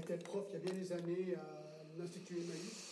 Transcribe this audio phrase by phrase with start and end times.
[0.00, 2.86] était prof il y a bien des années à l'Institut Emmaüs.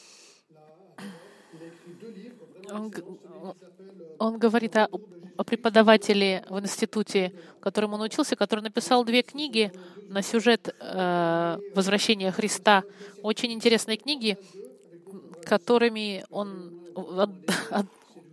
[2.71, 3.05] Он, s'appelle
[3.43, 3.53] euh,
[4.19, 4.89] он говорит о,
[5.39, 9.73] о преподавателе в институте, которому он учился, который написал две книги
[10.09, 12.85] на сюжет э, возвращения Христа.
[13.23, 14.37] Очень интересные книги,
[15.45, 16.79] которыми он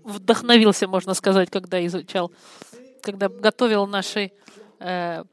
[0.04, 2.32] вдохновился, можно сказать, когда изучал,
[3.02, 4.34] когда готовил наши
[4.80, 5.24] э,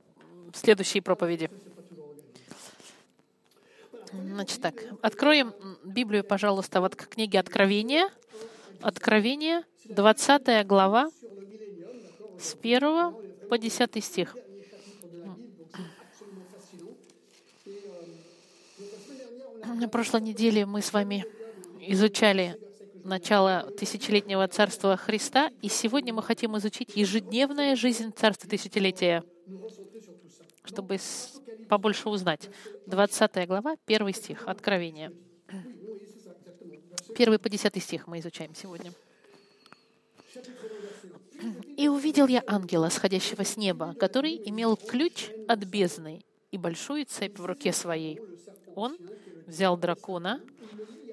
[0.54, 1.50] следующие проповеди.
[4.12, 8.10] Значит так, откроем Библию, пожалуйста, вот к книге Откровения.
[8.80, 11.10] Откровение, 20 глава,
[12.38, 14.36] с 1 по 10 стих.
[19.64, 21.24] На прошлой неделе мы с вами
[21.80, 22.58] изучали
[23.04, 29.24] начало тысячелетнего царства Христа, и сегодня мы хотим изучить ежедневная жизнь царства тысячелетия,
[30.64, 30.98] чтобы
[31.68, 32.50] побольше узнать.
[32.86, 35.12] 20 глава, 1 стих, Откровение.
[37.16, 38.92] 1 по 10 стих мы изучаем сегодня.
[41.76, 47.38] «И увидел я ангела, сходящего с неба, который имел ключ от бездны и большую цепь
[47.38, 48.20] в руке своей.
[48.74, 48.96] Он
[49.46, 50.40] взял дракона,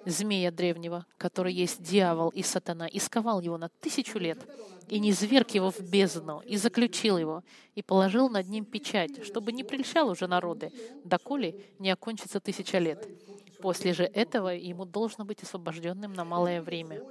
[0.06, 4.40] змея древнего, который есть дьявол и сатана, и сковал его на тысячу лет,
[4.88, 7.44] и не зверг его в бездну, и заключил его,
[7.76, 10.72] и положил над ним печать, чтобы не прельщал уже народы,
[11.04, 13.08] доколе не окончится тысяча лет.
[13.62, 17.02] После же этого ему должно быть освобожденным на малое время.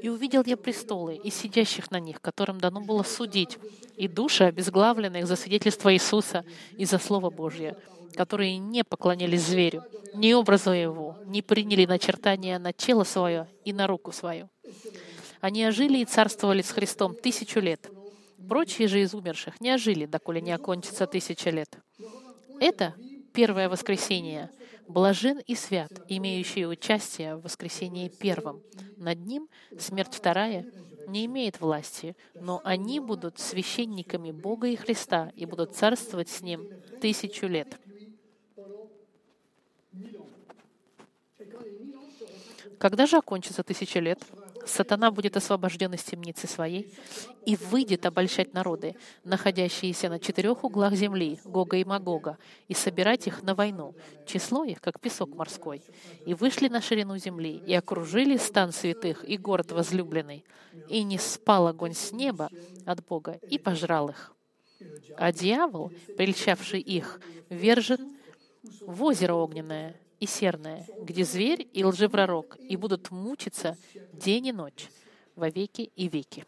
[0.00, 3.58] И увидел я престолы и сидящих на них, которым дано было судить,
[3.96, 6.44] и души обезглавленных за свидетельство Иисуса
[6.76, 7.76] и за Слово Божье,
[8.14, 13.86] которые не поклонялись зверю, ни образу его, не приняли начертания на тело свое и на
[13.86, 14.48] руку свою.
[15.40, 17.90] Они ожили и царствовали с Христом тысячу лет.
[18.48, 21.78] Прочие же из умерших не ожили, доколе не окончится тысяча лет.
[22.60, 22.94] Это
[23.32, 24.50] первое воскресение.
[24.88, 28.62] Блажен и свят, имеющий участие в воскресении первом.
[28.96, 30.64] Над ним смерть вторая
[31.06, 36.68] не имеет власти, но они будут священниками Бога и Христа и будут царствовать с ним
[37.00, 37.78] тысячу лет.
[42.78, 44.20] Когда же окончится тысяча лет,
[44.68, 46.92] сатана будет освобожден из темницы своей
[47.44, 53.42] и выйдет обольщать народы, находящиеся на четырех углах земли, Гога и Магога, и собирать их
[53.42, 53.94] на войну,
[54.26, 55.82] число их, как песок морской.
[56.26, 60.44] И вышли на ширину земли, и окружили стан святых и город возлюбленный,
[60.88, 62.48] и не спал огонь с неба
[62.86, 64.34] от Бога, и пожрал их.
[65.16, 68.16] А дьявол, прельщавший их, вержен
[68.80, 73.76] в озеро огненное и серное, где зверь и лжепророк, и будут мучиться
[74.12, 74.88] день и ночь
[75.36, 76.44] во веки и веки.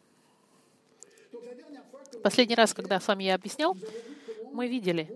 [2.22, 3.76] Последний раз, когда с вами я объяснял,
[4.53, 5.09] мы видели,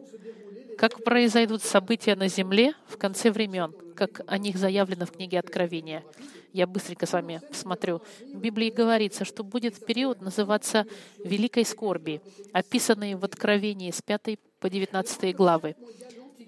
[0.79, 6.05] как произойдут события на земле в конце времен, как о них заявлено в книге Откровения.
[6.53, 8.01] Я быстренько с вами смотрю.
[8.33, 10.87] В Библии говорится, что будет период называться
[11.19, 12.21] Великой Скорби,
[12.53, 15.75] описанный в Откровении с 5 по 19 главы.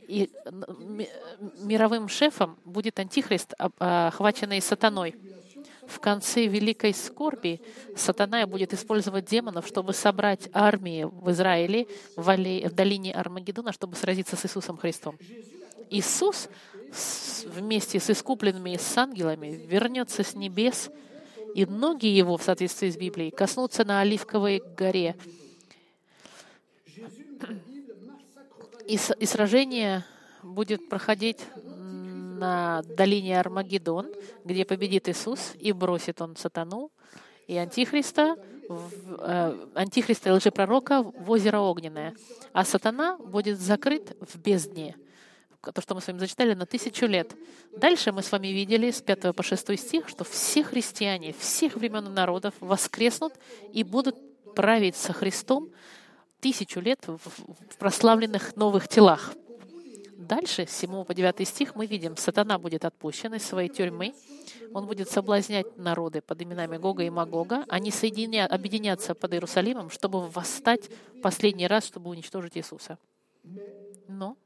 [0.08, 0.30] И
[0.78, 1.08] ми-
[1.58, 5.14] мировым шефом будет антихрист, об- а, охваченный сатаной.
[5.86, 7.60] В конце великой скорби
[7.96, 13.96] сатана будет использовать демонов, чтобы собрать армии в Израиле, в, алле- в долине Армагеддона, чтобы
[13.96, 15.16] сразиться с Иисусом Христом.
[15.90, 16.48] Иисус
[17.46, 20.90] вместе с искупленными с ангелами вернется с небес,
[21.54, 25.14] и ноги его, в соответствии с Библией, коснутся на Оливковой горе.
[28.86, 30.04] И, сражение
[30.42, 34.12] будет проходить на долине Армагеддон,
[34.44, 36.92] где победит Иисус, и бросит он сатану
[37.48, 38.36] и антихриста,
[38.68, 42.14] э, антихриста и лжепророка в озеро огненное.
[42.52, 44.96] А сатана будет закрыт в бездне,
[45.60, 47.34] то, что мы с вами зачитали, на тысячу лет.
[47.76, 52.06] Дальше мы с вами видели с 5 по 6 стих, что все христиане всех времен
[52.06, 53.32] и народов воскреснут
[53.72, 54.16] и будут
[54.54, 55.70] править со Христом
[56.40, 59.34] тысячу лет в прославленных новых телах.
[60.16, 64.14] Дальше, с 7 по 9 стих, мы видим, сатана будет отпущен из своей тюрьмы,
[64.72, 70.26] он будет соблазнять народы под именами Гога и Магога, они соединя, объединятся под Иерусалимом, чтобы
[70.28, 70.90] восстать
[71.22, 72.98] последний раз, чтобы уничтожить Иисуса.
[74.08, 74.36] Но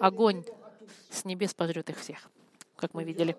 [0.00, 0.44] огонь
[1.10, 2.30] с небес пожрет их всех,
[2.76, 3.36] как мы видели.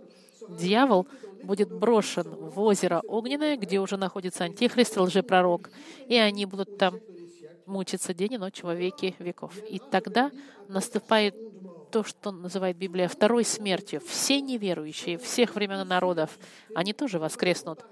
[0.49, 1.07] Дьявол
[1.43, 5.69] будет брошен в озеро огненное, где уже находится антихрист и лжепророк,
[6.07, 6.99] и они будут там
[7.65, 9.57] мучиться день и ночь во веки веков.
[9.69, 10.31] И тогда
[10.67, 11.35] наступает
[11.91, 14.01] то, что называет Библия второй смертью.
[14.05, 16.37] Все неверующие всех времен народов,
[16.73, 17.85] они тоже воскреснут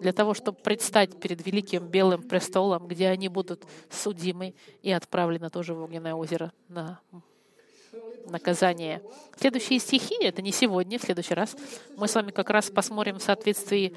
[0.00, 5.74] для того, чтобы предстать перед великим белым престолом, где они будут судимы и отправлены тоже
[5.74, 7.00] в огненное озеро на
[8.26, 9.02] наказание.
[9.38, 11.56] Следующие стихи, это не сегодня, в следующий раз,
[11.96, 13.96] мы с вами как раз посмотрим в соответствии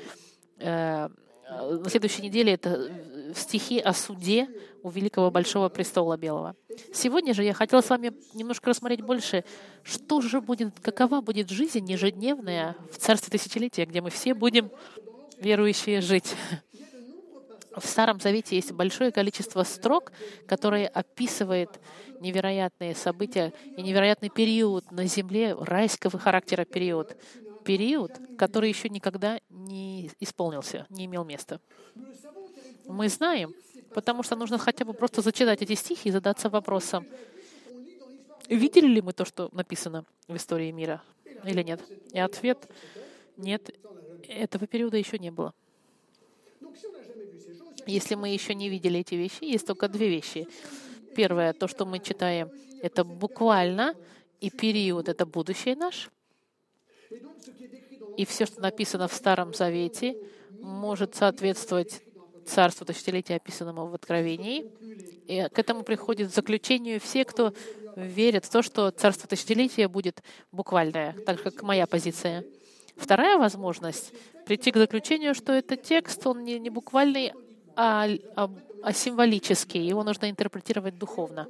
[0.59, 1.09] э,
[1.49, 2.91] на следующей неделе это
[3.35, 4.49] стихи о суде
[4.83, 6.55] у великого большого престола белого.
[6.93, 9.43] Сегодня же я хотела с вами немножко рассмотреть больше,
[9.83, 14.71] что же будет, какова будет жизнь ежедневная в царстве тысячелетия, где мы все будем
[15.39, 16.35] верующие жить.
[17.77, 20.11] В Старом Завете есть большое количество строк,
[20.47, 21.79] которые описывают
[22.19, 27.15] невероятные события и невероятный период на земле, райского характера период.
[27.63, 31.59] Период, который еще никогда не исполнился, не имел места.
[32.87, 33.53] Мы знаем,
[33.93, 37.05] потому что нужно хотя бы просто зачитать эти стихи и задаться вопросом,
[38.47, 41.03] видели ли мы то, что написано в истории мира
[41.43, 41.81] или нет?
[42.11, 42.67] И ответ—
[43.37, 43.69] нет,
[44.27, 45.53] этого периода еще не было.
[47.87, 50.47] Если мы еще не видели эти вещи, есть только две вещи.
[51.15, 52.51] Первое, то, что мы читаем,
[52.81, 53.95] это буквально,
[54.41, 56.09] и период— это будущее наш.
[58.17, 60.17] И все, что написано в Старом Завете,
[60.59, 62.01] может соответствовать
[62.45, 64.65] царству тысячелетия, описанному в Откровении.
[65.27, 67.53] И к этому приходит заключению все, кто
[67.95, 72.43] верит в то, что царство тысячелетия будет буквальное, так как моя позиция.
[72.95, 74.13] Вторая возможность—
[74.45, 77.33] прийти к заключению, что этот текст, он не, не буквальный,
[77.77, 78.49] а, а,
[78.81, 81.47] а символический, его нужно интерпретировать духовно.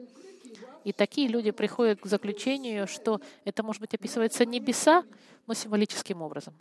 [0.84, 5.06] И такие люди приходят к заключению, что это, может быть, описывается небеса,
[5.48, 6.54] но символическим образом.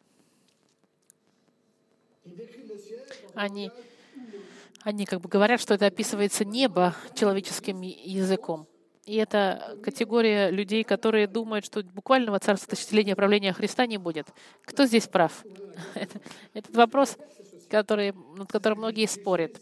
[3.34, 3.72] Они,
[4.82, 8.68] они как бы говорят, что это описывается небо человеческим языком.
[9.04, 14.28] И это категория людей, которые думают, что буквального царства тысячелетия правления Христа не будет.
[14.64, 15.44] Кто здесь прав?
[16.54, 17.16] Этот вопрос
[17.68, 19.60] который, над которым многие спорят.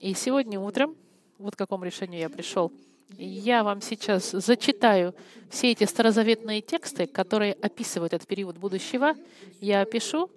[0.00, 0.96] И сегодня утром,
[1.38, 2.72] вот к какому решению я пришел,
[3.16, 5.14] я вам сейчас зачитаю
[5.48, 9.14] все эти старозаветные тексты, которые описывают этот период будущего.
[9.60, 10.30] Я опишу,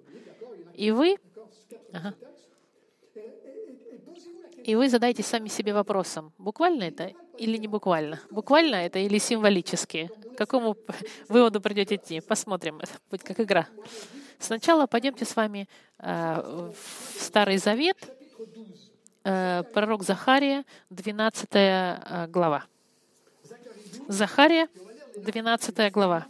[0.74, 1.16] и вы...
[1.92, 2.14] Ага.
[4.64, 8.20] И вы задайте сами себе вопросом, буквально это или не буквально?
[8.30, 10.10] Буквально это или символически?
[10.34, 10.76] К какому
[11.28, 12.20] выводу придете идти?
[12.20, 12.78] Посмотрим.
[12.78, 13.66] Это будет как игра.
[14.40, 17.98] Сначала пойдемте с вами э, в Старый Завет,
[19.22, 22.64] э, пророк Захария, 12 э, глава.
[24.08, 24.68] Захария,
[25.16, 26.26] 12 глава.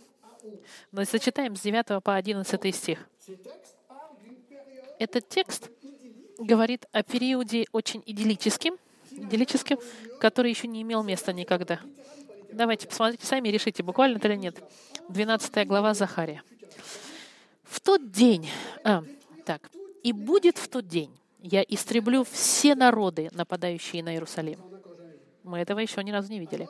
[0.90, 2.98] Мы зачитаем с 9 по 11 стих.
[4.98, 5.70] Этот текст
[6.36, 8.76] говорит о периоде очень идиллическим,
[9.12, 9.78] идиллическим,
[10.18, 11.78] который еще не имел места никогда.
[12.52, 14.56] Давайте посмотрите сами и решите, буквально это или нет.
[15.08, 16.42] 12 глава Захария.
[17.70, 18.50] В тот день,
[18.82, 19.04] а,
[19.44, 19.70] так,
[20.02, 24.58] и будет в тот день, я истреблю все народы, нападающие на Иерусалим.
[25.44, 26.68] Мы этого еще ни разу не видели.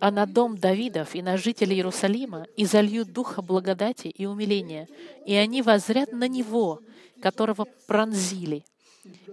[0.00, 4.88] А на дом Давидов и на жителей Иерусалима и залью духа благодати и умиления,
[5.24, 6.80] и они возрят на него,
[7.22, 8.64] которого пронзили,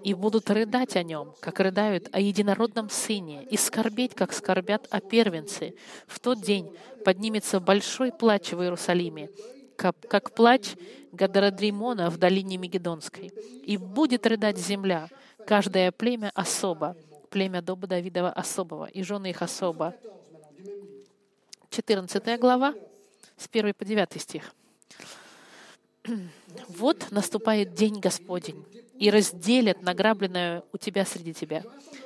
[0.03, 5.01] и будут рыдать о нем, как рыдают о единородном сыне, и скорбеть, как скорбят о
[5.01, 5.73] первенце.
[6.05, 6.71] В тот день
[7.03, 9.29] поднимется большой плач в Иерусалиме,
[9.75, 10.75] как, плач
[11.11, 13.31] Гадарадримона в долине Мегедонской.
[13.63, 15.09] И будет рыдать земля,
[15.45, 16.95] каждое племя особо,
[17.29, 19.95] племя Доба Давидова особого, и жены их особо.
[21.69, 22.73] 14 глава,
[23.37, 24.53] с 1 по 9 стих.
[26.67, 28.63] «Вот наступает день Господень,
[28.97, 31.63] и разделят награбленное у тебя среди тебя,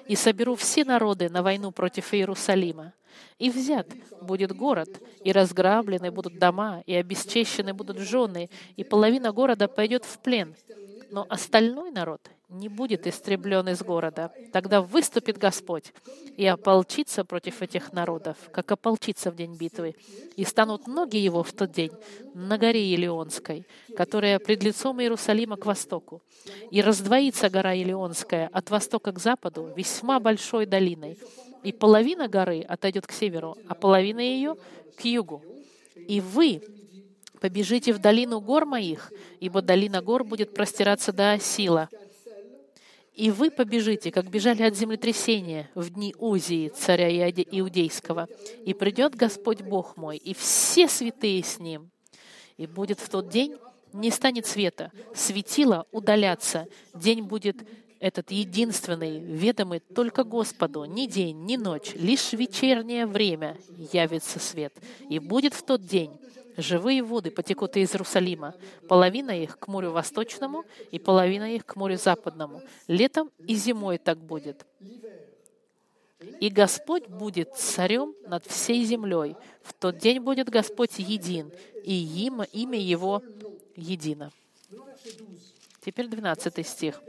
[0.07, 2.93] и соберу все народы на войну против Иерусалима,
[3.37, 3.87] и взят
[4.21, 4.89] будет город,
[5.23, 10.55] и разграблены будут дома, и обесчещены будут жены, и половина города пойдет в плен.
[11.11, 14.31] Но остальной народ не будет истреблен из города.
[14.51, 15.93] Тогда выступит Господь
[16.35, 19.95] и ополчится против этих народов, как ополчится в день битвы.
[20.35, 21.91] И станут ноги его в тот день
[22.33, 26.21] на горе Елеонской, которая пред лицом Иерусалима к востоку.
[26.71, 31.17] И раздвоится гора Елеонская от востока к западу весьма большой долиной,
[31.63, 34.55] и половина горы отойдет к северу, а половина ее—
[34.97, 35.41] к югу.
[35.95, 36.61] И вы
[37.39, 41.89] побежите в долину гор моих, ибо долина гор будет простираться до Осила.
[43.13, 48.27] И вы побежите, как бежали от землетрясения в дни Узии, царя Иудейского.
[48.65, 51.89] И придет Господь Бог мой, и все святые с ним.
[52.57, 53.57] И будет в тот день
[53.91, 57.57] не станет света, светило удалятся, день будет
[57.99, 63.57] этот единственный, ведомый только Господу, ни день, ни ночь, лишь вечернее время
[63.91, 64.73] явится свет.
[65.09, 66.11] И будет в тот день
[66.55, 68.55] живые воды потекут из Иерусалима,
[68.87, 72.61] половина их к морю восточному и половина их к морю западному.
[72.87, 74.65] Летом и зимой так будет.
[76.39, 79.35] И Господь будет царем над всей землей.
[79.61, 81.51] В тот день будет Господь един,
[81.83, 83.23] и имя, имя Его
[83.75, 84.31] едино.
[85.81, 87.01] Теперь 12 стих.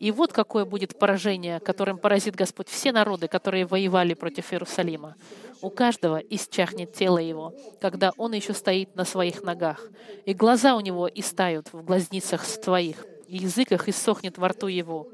[0.00, 5.14] И вот какое будет поражение, которым поразит Господь все народы, которые воевали против Иерусалима.
[5.60, 9.86] У каждого исчахнет тело его, когда он еще стоит на своих ногах,
[10.24, 15.06] и глаза у него истают в глазницах твоих, и язык их иссохнет во рту его.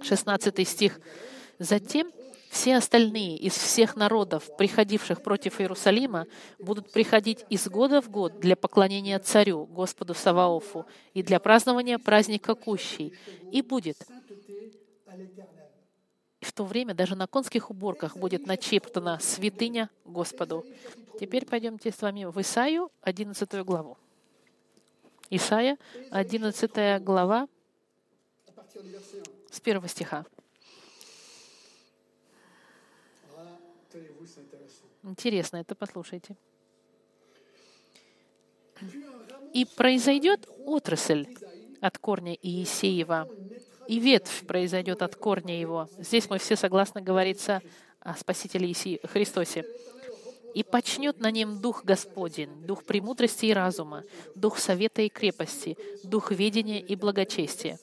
[0.00, 1.00] 16 стих.
[1.58, 2.10] Затем
[2.50, 6.26] все остальные из всех народов, приходивших против Иерусалима,
[6.58, 12.54] будут приходить из года в год для поклонения царю, Господу Саваофу, и для празднования праздника
[12.54, 13.14] Кущей.
[13.52, 13.98] И будет
[16.40, 20.64] в то время даже на конских уборках будет начептана святыня Господу.
[21.20, 23.98] Теперь пойдемте с вами в Исаию, 11 главу.
[25.30, 25.76] Исаия,
[26.10, 27.48] 11 глава,
[29.50, 30.24] с первого стиха.
[35.02, 36.36] Интересно, это послушайте.
[39.52, 41.26] «И произойдет отрасль
[41.80, 43.28] от корня Иисеева,
[43.88, 45.88] и ветвь произойдет от корня его».
[45.98, 47.62] Здесь мы все согласны говорится
[48.00, 49.64] о Спасителе Иисии, Христосе.
[50.54, 54.04] «И почнет на нем Дух Господень, Дух премудрости и разума,
[54.34, 57.78] Дух совета и крепости, Дух ведения и благочестия,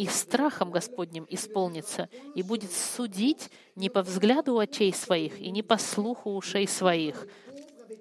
[0.00, 5.76] и страхом Господним исполнится, и будет судить не по взгляду очей своих и не по
[5.76, 7.26] слуху ушей своих,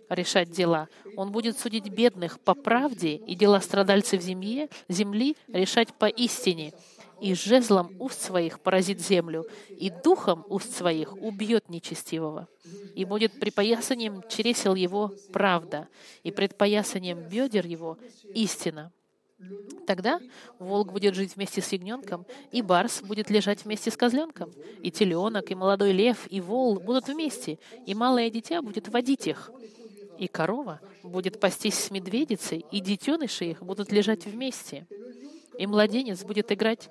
[0.08, 0.88] решать дела.
[1.18, 6.72] Он будет судить бедных по правде и дела страдальцев земле, земли решать по истине.
[7.20, 12.48] И жезлом уст своих поразит землю, и духом уст своих убьет нечестивого.
[12.96, 15.89] И будет припоясанием чресел его правда,
[16.24, 17.98] и предпоясанием бедер его
[18.34, 18.94] истина.
[19.88, 20.19] Тогда
[20.60, 25.50] волк будет жить вместе с ягненком, и барс будет лежать вместе с козленком, и теленок,
[25.50, 29.50] и молодой лев, и вол будут вместе, и малое дитя будет водить их.
[30.17, 34.86] И корова будет пастись с медведицей, и детеныши их будут лежать вместе.
[35.58, 36.89] И младенец будет играть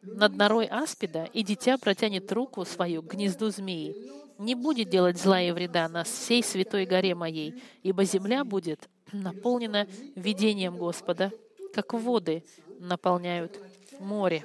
[0.00, 3.94] над норой аспида, и дитя протянет руку свою к гнезду змеи.
[4.38, 9.86] Не будет делать зла и вреда на всей святой горе моей, ибо земля будет наполнена
[10.16, 11.30] видением Господа,
[11.72, 12.44] как воды
[12.78, 13.58] наполняют
[13.98, 14.44] море.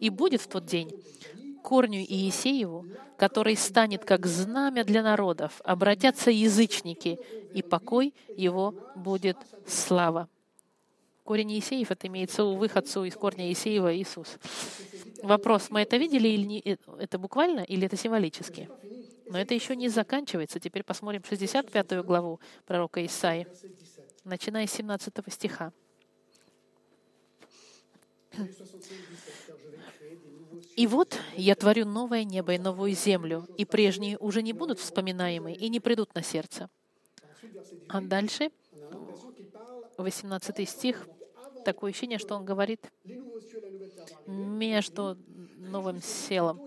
[0.00, 0.90] И будет в тот день
[1.62, 2.86] корню Иисееву,
[3.16, 7.18] который станет как знамя для народов, обратятся язычники,
[7.52, 9.36] и покой его будет
[9.66, 10.28] слава.
[11.24, 14.38] Корень Иисеев, это имеется у выходцу из корня Иисеева Иисус.
[15.24, 18.68] Вопрос, мы это видели или не, э, это буквально, или это символически?
[19.28, 20.60] Но это еще не заканчивается.
[20.60, 23.46] Теперь посмотрим 65 главу пророка Исаи,
[24.24, 25.72] начиная с 17 стиха.
[30.76, 35.52] «И вот я творю новое небо и новую землю, и прежние уже не будут вспоминаемы
[35.52, 36.68] и не придут на сердце».
[37.88, 38.50] А дальше,
[39.96, 41.08] 18 стих,
[41.64, 42.92] такое ощущение, что он говорит
[44.26, 45.16] между
[45.56, 46.60] новым селом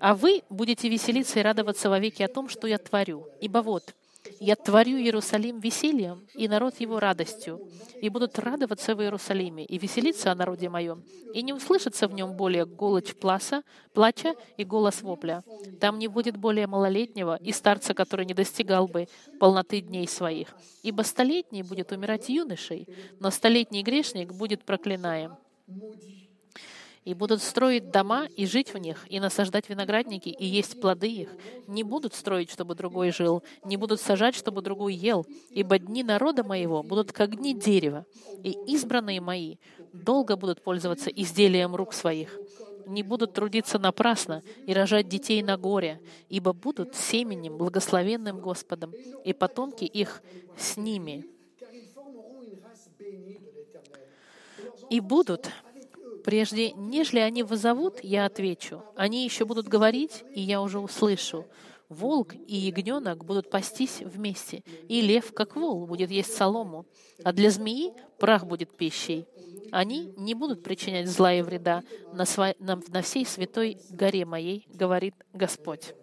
[0.00, 3.26] а вы будете веселиться и радоваться вовеки о том, что я творю.
[3.40, 3.94] Ибо вот,
[4.40, 7.60] я творю Иерусалим весельем, и народ его радостью,
[8.00, 11.02] и будут радоваться в Иерусалиме, и веселиться о народе моем,
[11.34, 15.42] и не услышится в нем более голочь пласа, плача и голос вопля.
[15.80, 19.08] Там не будет более малолетнего и старца, который не достигал бы
[19.38, 20.48] полноты дней своих.
[20.82, 22.88] Ибо столетний будет умирать юношей,
[23.20, 25.36] но столетний грешник будет проклинаем
[27.04, 31.28] и будут строить дома и жить в них, и насаждать виноградники, и есть плоды их.
[31.66, 36.44] Не будут строить, чтобы другой жил, не будут сажать, чтобы другой ел, ибо дни народа
[36.44, 38.06] моего будут как дни дерева,
[38.42, 39.56] и избранные мои
[39.92, 42.38] долго будут пользоваться изделием рук своих
[42.86, 48.92] не будут трудиться напрасно и рожать детей на горе, ибо будут семенем, благословенным Господом,
[49.24, 50.22] и потомки их
[50.56, 51.24] с ними.
[54.90, 55.50] И будут
[56.24, 58.82] Прежде, нежели они вызовут, я отвечу.
[58.96, 61.44] Они еще будут говорить, и я уже услышу.
[61.90, 66.86] Волк и ягненок будут пастись вместе, и лев, как вол, будет есть солому,
[67.22, 69.26] а для змеи прах будет пищей.
[69.70, 72.54] Они не будут причинять зла и вреда на, сво...
[72.58, 75.94] на, на всей святой горе моей, говорит Господь.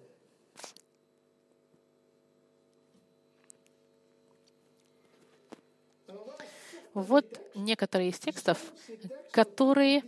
[6.94, 8.60] Вот некоторые из текстов,
[9.32, 10.04] которые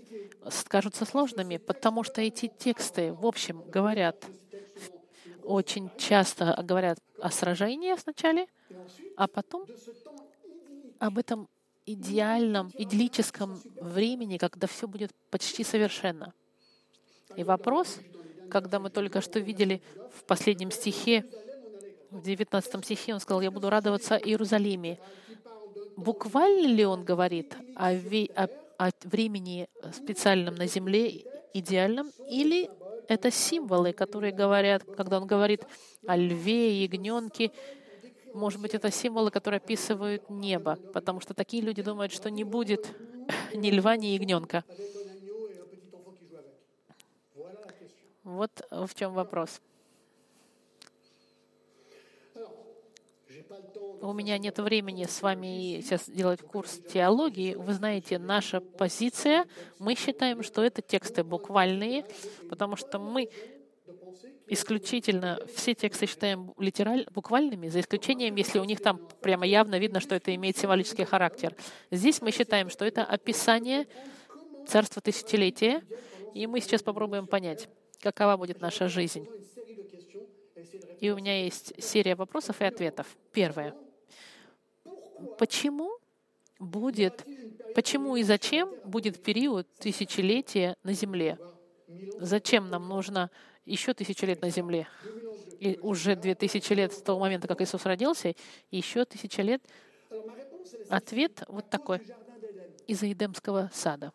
[0.68, 4.26] кажутся сложными, потому что эти тексты, в общем, говорят,
[5.44, 8.46] очень часто говорят о сражении сначала,
[9.16, 9.66] а потом
[11.00, 11.48] об этом
[11.86, 16.34] идеальном, идиллическом времени, когда все будет почти совершенно.
[17.36, 18.00] И вопрос,
[18.50, 19.82] когда мы только что видели
[20.14, 21.26] в последнем стихе,
[22.10, 25.00] в 19 стихе, он сказал, «Я буду радоваться Иерусалиме».
[25.96, 28.48] Буквально ли он говорит о, ве- о,
[28.78, 32.72] о времени специальном на земле, идеальном, или
[33.08, 35.66] это символы, которые говорят, когда он говорит
[36.06, 37.52] о льве, ягненке,
[38.34, 42.88] может быть, это символы, которые описывают небо, потому что такие люди думают, что не будет
[43.54, 44.64] ни льва, ни ягненка.
[48.24, 49.62] Вот в чем вопрос.
[54.02, 57.56] У меня нет времени с вами сейчас делать курс теологии.
[57.56, 59.46] Вы знаете, наша позиция,
[59.80, 62.06] мы считаем, что это тексты буквальные,
[62.50, 63.30] потому что мы
[64.48, 70.00] исключительно все тексты считаем литераль, буквальными, за исключением, если у них там прямо явно видно,
[70.00, 71.56] что это имеет символический характер.
[71.92, 73.88] Здесь мы считаем, что это описание
[74.68, 75.82] царства тысячелетия,
[76.34, 77.70] и мы сейчас попробуем понять,
[78.02, 79.28] какова будет наша жизнь.
[81.00, 83.08] И у меня есть серия вопросов и ответов.
[83.32, 83.76] Первое.
[85.38, 85.98] Почему
[86.60, 87.26] будет,
[87.76, 91.38] почему и зачем будет период тысячелетия на Земле?
[92.20, 93.30] Зачем нам нужно
[93.66, 94.88] еще тысячу лет на земле.
[95.60, 98.36] И уже две тысячи лет с того момента, как Иисус родился,
[98.72, 99.62] еще тысяча лет.
[100.90, 102.02] Ответ вот такой.
[102.88, 104.12] Из-за Эдемского сада.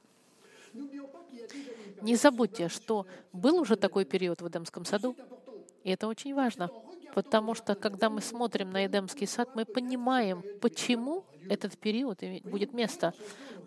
[2.02, 5.16] Не забудьте, что был уже такой период в Эдемском саду,
[5.84, 6.70] и это очень важно,
[7.14, 13.14] потому что когда мы смотрим на Эдемский сад, мы понимаем, почему этот период будет место.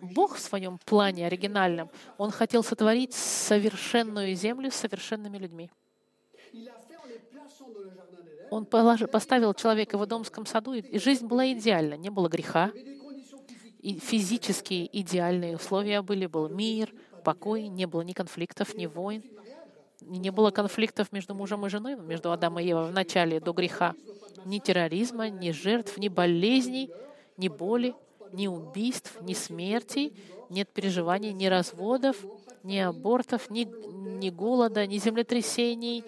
[0.00, 5.70] Бог в своем плане оригинальном, Он хотел сотворить совершенную землю с совершенными людьми.
[8.50, 12.70] Он поставил человека в Эдомском саду, и жизнь была идеальна, не было греха.
[13.78, 16.26] И физические идеальные условия были.
[16.26, 19.22] Был мир, покой, не было ни конфликтов, ни войн.
[20.06, 23.94] Не было конфликтов между мужем и женой, между Адамом и Евой в начале, до греха.
[24.44, 26.90] Ни терроризма, ни жертв, ни болезней,
[27.36, 27.94] ни боли,
[28.32, 30.12] ни убийств, ни смертей,
[30.48, 32.16] нет переживаний, ни разводов,
[32.62, 36.04] ни абортов, ни, ни голода, ни землетрясений,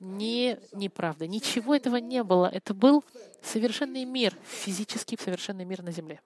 [0.00, 1.26] ни неправды.
[1.26, 2.46] Ничего этого не было.
[2.46, 3.04] Это был
[3.42, 6.20] совершенный мир, физический совершенный мир на земле.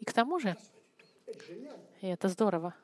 [0.00, 0.56] И к тому же,
[2.00, 2.74] и это здорово,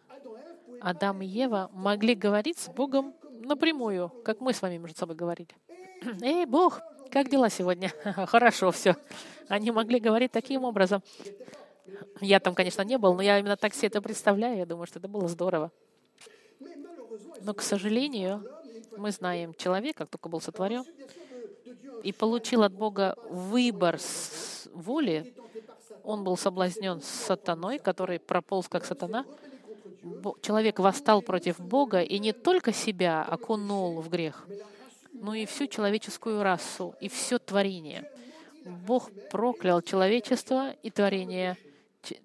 [0.81, 5.55] Адам и Ева могли говорить с Богом напрямую, как мы с вами между собой говорили.
[6.23, 7.93] «Эй, Бог, как дела сегодня?
[8.27, 8.97] Хорошо, все.
[9.49, 11.03] Они могли говорить таким образом.
[12.21, 14.59] Я там, конечно, не был, но я именно так себе это представляю.
[14.59, 15.73] Я думаю, что это было здорово.
[17.41, 18.47] Но, к сожалению,
[18.97, 20.85] мы знаем человека, только был сотворен,
[22.03, 23.99] и получил от Бога выбор
[24.73, 25.35] воли.
[26.05, 29.25] Он был соблазнен сатаной, который прополз как сатана.
[30.43, 34.47] Человек восстал против Бога и не только себя окунул в грех,
[35.13, 38.11] но и всю человеческую расу, и все творение.
[38.65, 41.57] Бог проклял человечество и творение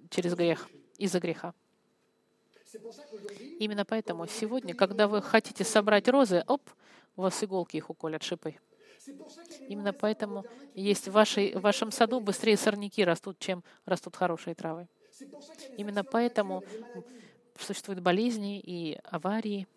[0.10, 1.54] через грех, из-за греха.
[3.60, 6.62] Именно поэтому сегодня, когда вы хотите собрать розы, оп,
[7.16, 8.60] у вас иголки их уколят шипой.
[9.68, 14.88] Именно поэтому есть в, вашей, в вашем саду быстрее сорняки растут, чем растут хорошие травы.
[15.78, 16.64] Именно поэтому
[17.58, 19.68] существуют болезни и аварии.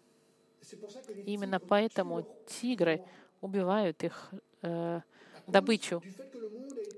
[1.25, 3.03] Именно поэтому тигры
[3.41, 4.31] убивают их
[4.63, 5.01] э,
[5.47, 6.03] добычу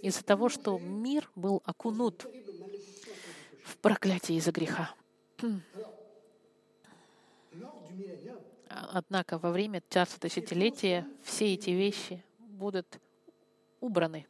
[0.03, 2.27] из-за того, что мир был окунут
[3.65, 4.95] в проклятие из-за греха.
[8.69, 12.87] Однако во время царства тысячелетия все эти вещи будут
[13.81, 14.27] убраны.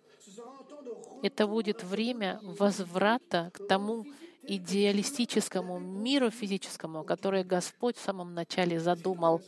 [1.23, 4.07] Это будет время возврата к тому
[4.43, 9.41] идеалистическому миру физическому, который Господь в самом начале задумал.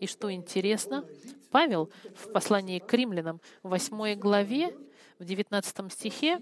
[0.00, 1.04] И что интересно,
[1.50, 4.74] Павел в послании к римлянам в 8 главе,
[5.18, 6.40] в 19 стихе,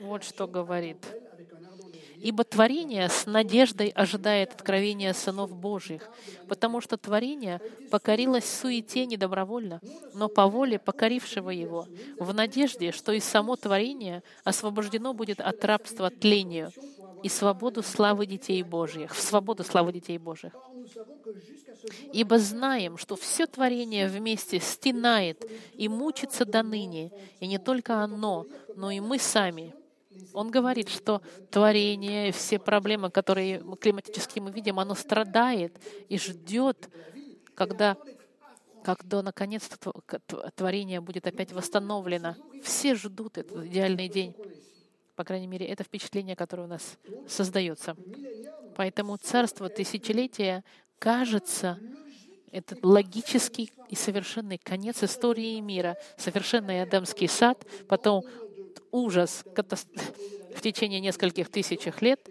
[0.00, 0.98] вот что говорит.
[2.18, 6.08] Ибо творение с надеждой ожидает откровения сынов Божьих,
[6.48, 9.80] потому что творение покорилось суете недобровольно,
[10.14, 11.86] но по воле покорившего его,
[12.18, 16.72] в надежде, что и само творение освобождено будет от рабства тлению
[17.26, 20.52] и свободу славы детей Божьих, в свободу славы детей Божьих.
[22.12, 27.10] Ибо знаем, что все творение вместе стенает и мучится до ныне,
[27.40, 29.74] и не только оно, но и мы сами—
[30.32, 36.88] он говорит, что творение, все проблемы, которые климатические мы видим, оно страдает и ждет,
[37.54, 37.98] когда,
[38.82, 39.76] когда наконец-то
[40.54, 42.34] творение будет опять восстановлено.
[42.62, 44.34] Все ждут этот идеальный день.
[45.16, 47.96] По крайней мере, это впечатление, которое у нас создается.
[48.76, 50.62] Поэтому царство тысячелетия
[50.98, 51.80] кажется
[52.52, 58.24] это логический и совершенный конец истории мира, совершенный Эдемский сад, потом
[58.92, 62.28] ужас в течение нескольких тысяч лет,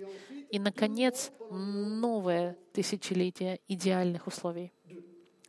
[0.51, 4.71] и, наконец, новое тысячелетие идеальных условий.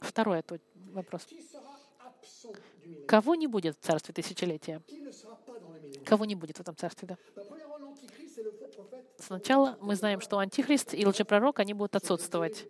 [0.00, 0.42] Второй
[0.92, 1.26] вопрос.
[3.06, 4.82] Кого не будет в царстве тысячелетия?
[6.04, 7.16] Кого не будет в этом царстве, да?
[9.18, 12.66] Сначала мы знаем, что Антихрист и лжепророк, они будут отсутствовать.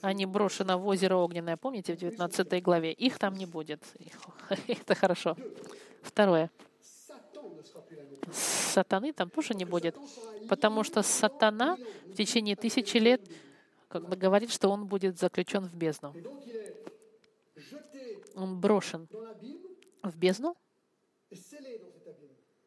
[0.00, 2.92] Они брошены в озеро огненное, помните, в 19 главе?
[2.92, 3.80] Их там не будет.
[4.66, 5.36] Это хорошо.
[6.02, 6.50] Второе.
[8.32, 9.96] Сатаны там тоже не будет,
[10.48, 13.20] потому что сатана в течение тысячи лет
[13.88, 16.14] как бы говорит, что он будет заключен в бездну.
[18.34, 19.06] Он брошен
[20.02, 20.56] в бездну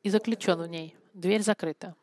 [0.06, 0.96] и заключен в ней.
[1.15, 1.96] Дверь закрыта.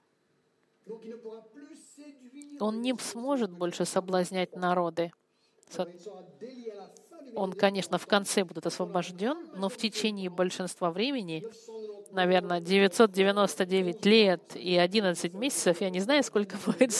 [2.59, 5.13] Он не сможет больше соблазнять народы.
[7.37, 11.45] Он, конечно, в конце будет освобожден, но в течение большинства времени,
[12.11, 16.93] наверное, 999 лет и 11 месяцев, я не знаю, сколько будет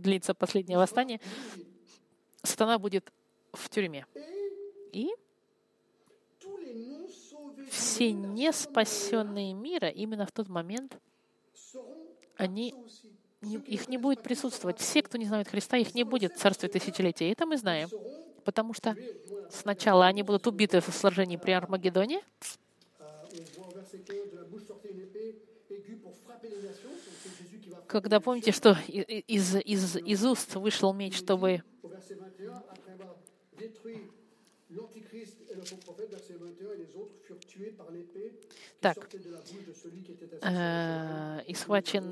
[0.00, 1.20] длиться последнее восстание,
[2.44, 3.12] сатана будет
[3.52, 4.06] в тюрьме.
[4.92, 5.10] И
[7.70, 10.98] все неспасенные мира именно в тот момент
[12.36, 12.74] они
[13.42, 14.78] их не будет присутствовать.
[14.78, 17.30] Все, кто не знают Христа, их не будет в Царстве Тысячелетия.
[17.30, 17.88] Это мы знаем.
[18.44, 18.96] Потому что
[19.50, 22.22] сначала они будут убиты в сражении при Армагеддоне,
[27.86, 31.62] когда помните, что из, из, из уст вышел меч, чтобы
[38.80, 38.96] так,
[40.42, 42.04] э, и схвачен...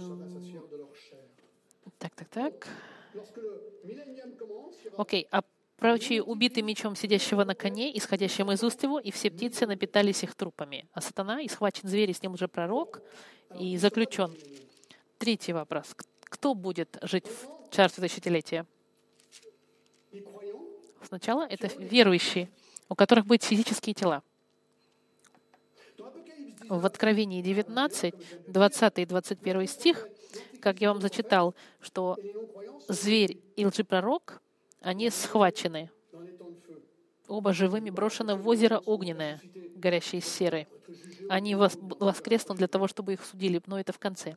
[1.98, 2.68] Так, так, так.
[4.96, 5.42] Окей, а
[5.77, 10.35] прочие убиты мечом сидящего на коне, исходящим из уст его, и все птицы напитались их
[10.35, 10.88] трупами.
[10.92, 13.03] А сатана, и схвачен зверь, и с ним уже пророк,
[13.59, 14.35] и заключен.
[15.18, 15.94] Третий вопрос.
[16.24, 18.66] Кто будет жить в царстве тысячелетия?
[21.03, 22.48] Сначала это верующие,
[22.88, 24.22] у которых будут физические тела.
[26.68, 28.14] В Откровении 19,
[28.48, 30.09] 20 и 21 стих,
[30.61, 32.16] как я вам зачитал, что
[32.88, 34.40] зверь и лжепророк,
[34.81, 35.90] они схвачены,
[37.29, 39.40] оба живыми брошены в озеро огненное,
[39.77, 40.66] горящее из серы.
[41.29, 44.37] Они воскреснут для того, чтобы их судили, но это в конце.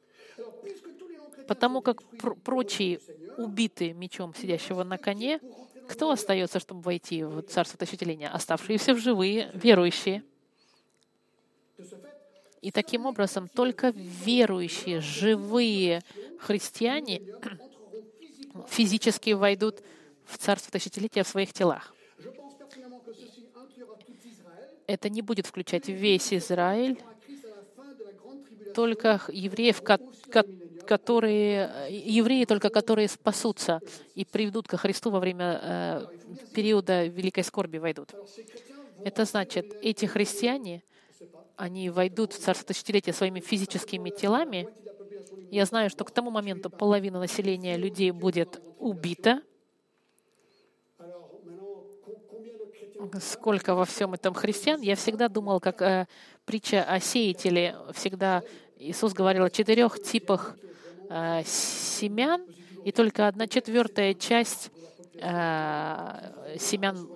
[1.47, 2.99] Потому как пр прочие
[3.37, 5.39] убиты мечом сидящего на коне,
[5.87, 8.27] кто остается, чтобы войти в Царство Тысячелетия?
[8.27, 10.23] Оставшиеся в живые, верующие.
[12.61, 16.01] И таким образом только верующие, живые
[16.39, 17.21] христиане
[18.69, 19.81] физически войдут
[20.25, 21.93] в Царство Тысячелетия в своих телах.
[24.87, 26.97] Это не будет включать весь Израиль,
[28.73, 29.81] только евреев,
[30.85, 33.81] которые, евреи только которые спасутся
[34.15, 36.05] и приведут ко Христу во время э,
[36.53, 38.13] периода великой скорби войдут.
[39.03, 40.83] Это значит, эти христиане,
[41.57, 44.69] они войдут в Царство Тысячелетия своими физическими телами.
[45.51, 49.41] Я знаю, что к тому моменту половина населения людей будет убита.
[53.19, 54.81] Сколько во всем этом христиан?
[54.81, 56.07] Я всегда думал, как э,
[56.45, 57.75] притча о сеятеле.
[57.93, 58.43] Всегда
[58.77, 60.57] Иисус говорил о четырех типах
[61.09, 62.45] э, семян,
[62.83, 64.71] и только одна четвертая часть
[65.13, 67.07] э, семян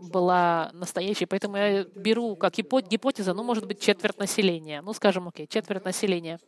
[0.00, 1.26] была настоящей.
[1.26, 4.82] Поэтому я беру как гипотеза, ну, может быть, четверть населения.
[4.82, 6.38] Ну, скажем, окей, четверть населения.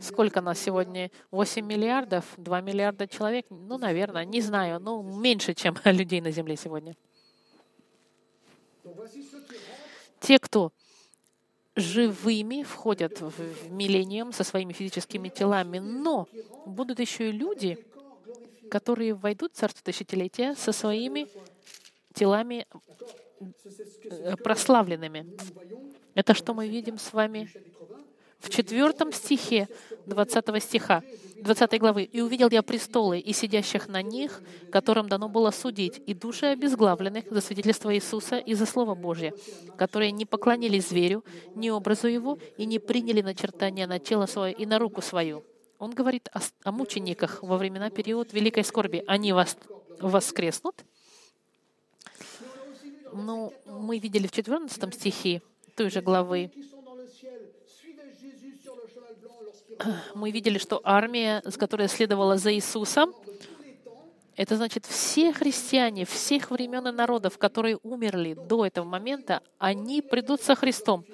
[0.00, 1.10] Сколько нас сегодня?
[1.30, 2.24] 8 миллиардов?
[2.36, 3.46] 2 миллиарда человек?
[3.50, 4.80] Ну, наверное, не знаю.
[4.80, 6.96] Ну, меньше, чем людей на Земле сегодня.
[10.20, 10.72] Те, кто
[11.74, 16.26] живыми входят в миллениум со своими физическими телами, но
[16.64, 17.78] будут еще и люди,
[18.70, 21.28] которые войдут в Царство Тысячелетия со своими
[22.16, 22.66] телами
[23.40, 25.26] э, прославленными.
[26.14, 27.48] Это что мы видим с вами
[28.38, 29.68] в четвертом стихе
[30.06, 31.02] 20 стиха,
[31.42, 32.04] 20 главы.
[32.04, 37.24] «И увидел я престолы и сидящих на них, которым дано было судить, и души обезглавленных
[37.30, 39.34] за свидетельство Иисуса и за Слово Божье,
[39.76, 41.24] которые не поклонились зверю,
[41.54, 45.44] ни образу его, и не приняли начертания на тело свое и на руку свою».
[45.78, 49.04] Он говорит о, о мучениках во времена период великой скорби.
[49.06, 49.58] Они вас,
[50.00, 50.84] воскреснут.
[53.12, 55.42] Но мы видели в 14 стихе
[55.74, 56.50] той же главы,
[60.14, 63.12] мы видели, что армия, с которой следовала за Иисусом,
[64.36, 70.42] это значит, все христиане всех времен и народов, которые умерли до этого момента, они придут
[70.42, 71.04] со Христом.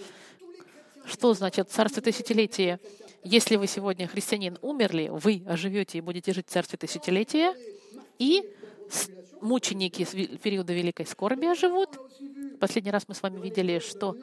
[1.05, 2.81] Что значит царство тысячелетия?
[3.23, 7.55] Если вы сегодня христианин умерли, вы оживете и будете жить в царстве тысячелетия,
[8.19, 8.43] и
[9.43, 10.07] мученики
[10.39, 11.99] периода Великой Скорби оживут.
[12.61, 14.17] Последний раз мы с вами видели, что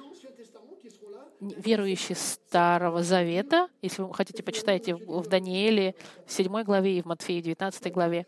[1.40, 7.42] верующие Старого Завета, если вы хотите, почитайте в Данииле, в 7 главе и в Матфея
[7.42, 8.26] 19 главе,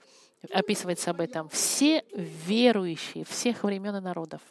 [0.54, 1.50] описывается об этом.
[1.50, 4.42] Все верующие всех времен и народов,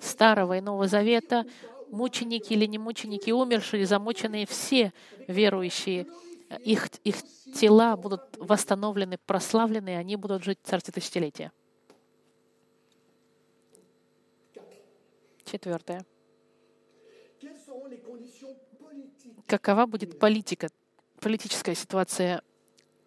[0.00, 1.44] Старого и Нового Завета,
[1.90, 4.92] мученики или не мученики, умершие, замученные, все
[5.28, 6.06] верующие,
[6.60, 7.16] их, их
[7.54, 11.52] тела будут восстановлены, прославлены, и они будут жить в Царстве Тысячелетия.
[15.44, 16.04] Четвертое.
[19.46, 20.68] Какова будет политика,
[21.20, 22.42] политическая ситуация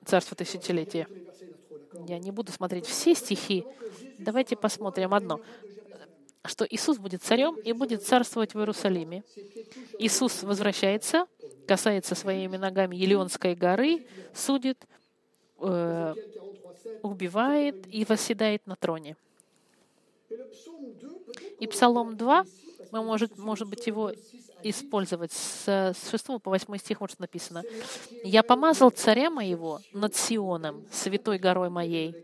[0.06, 1.08] Царства Тысячелетия?
[2.08, 3.66] Я не буду смотреть все стихи.
[4.18, 5.42] Давайте посмотрим одно
[6.50, 9.24] что Иисус будет царем и будет царствовать в Иерусалиме.
[10.00, 11.28] Иисус возвращается,
[11.68, 14.84] касается своими ногами Елеонской горы, судит,
[15.60, 16.14] э,
[17.04, 19.16] убивает и восседает на троне.
[21.60, 22.46] И Псалом 2,
[22.92, 24.12] мы может, может быть, его
[24.64, 25.32] использовать.
[25.32, 27.64] С 6 по 8 стих может написано.
[28.24, 32.16] «Я помазал царя моего над Сионом, святой горой моей.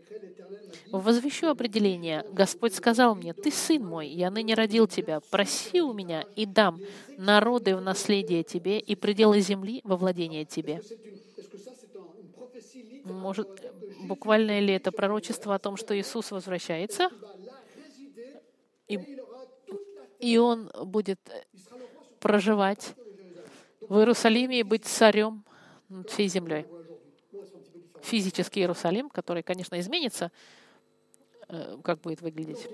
[0.90, 2.24] Возвещу определение.
[2.32, 5.20] Господь сказал мне, «Ты сын мой, я ныне родил тебя.
[5.30, 6.80] Проси у меня, и дам
[7.18, 10.80] народы в наследие тебе, и пределы земли во владение тебе».
[13.04, 13.48] Может,
[14.02, 17.10] буквально ли это пророчество о том, что Иисус возвращается,
[18.88, 18.98] и,
[20.18, 21.20] и Он будет
[22.26, 22.96] проживать
[23.88, 25.44] в Иерусалиме и быть царем
[25.88, 26.66] над всей землей.
[28.02, 30.32] Физический Иерусалим, который, конечно, изменится,
[31.48, 32.68] э, как будет выглядеть,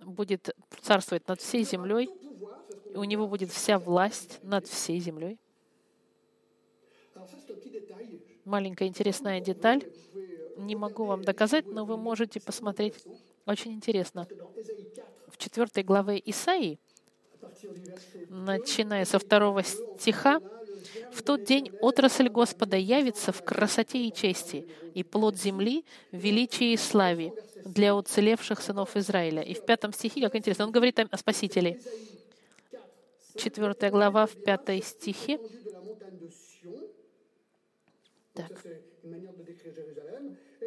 [0.00, 0.50] будет
[0.82, 2.10] царствовать над всей землей,
[2.96, 5.38] у него будет вся власть над всей землей.
[8.44, 9.84] Маленькая интересная деталь.
[10.56, 12.96] Не могу вам доказать, но вы можете посмотреть.
[13.46, 14.26] Очень интересно.
[15.28, 16.80] В четвертой главе Исаии
[18.28, 20.40] начиная со второго стиха,
[21.12, 26.72] «В тот день отрасль Господа явится в красоте и чести, и плод земли в величии
[26.72, 27.32] и славе
[27.64, 29.42] для уцелевших сынов Израиля».
[29.42, 31.80] И в пятом стихе, как интересно, он говорит о Спасителе.
[33.36, 35.38] Четвертая глава в пятой стихе.
[38.34, 38.52] Так.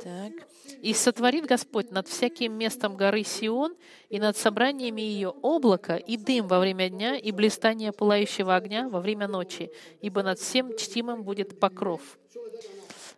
[0.04, 0.34] Так.
[0.82, 3.75] «И сотворит Господь над всяким местом горы Сион
[4.10, 8.99] и над собраниями ее облако и дым во время дня и блистание пылающего огня во
[8.99, 9.69] время ночи,
[10.01, 12.01] ибо над всем чтимым будет покров».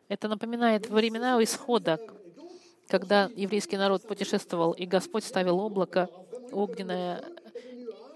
[0.10, 2.00] Это напоминает времена исхода,
[2.88, 6.10] когда еврейский народ путешествовал, и Господь ставил облако
[6.52, 7.24] огненное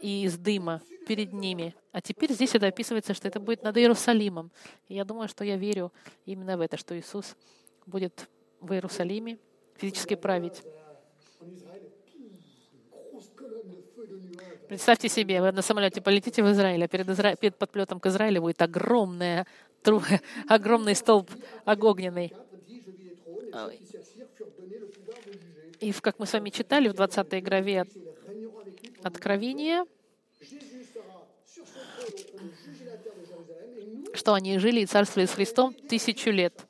[0.02, 1.74] и из дыма перед ними.
[1.92, 4.52] А теперь здесь это описывается, что это будет над Иерусалимом.
[4.88, 5.92] И я думаю, что я верю
[6.26, 7.36] именно в это, что Иисус
[7.86, 8.28] будет
[8.62, 9.38] в Иерусалиме
[9.76, 10.62] физически править.
[14.68, 17.36] Представьте себе, вы на самолете полетите в Израиль, а перед, Изра...
[17.36, 19.48] перед подплетом к Израилю будет огромная,
[19.82, 20.02] тру...
[20.50, 21.30] огромный столб
[21.66, 22.34] огненный.
[25.80, 27.86] И как мы с вами читали в 20 главе
[29.04, 29.86] Откровения,
[34.14, 36.66] что они жили и царствовали с Христом тысячу лет.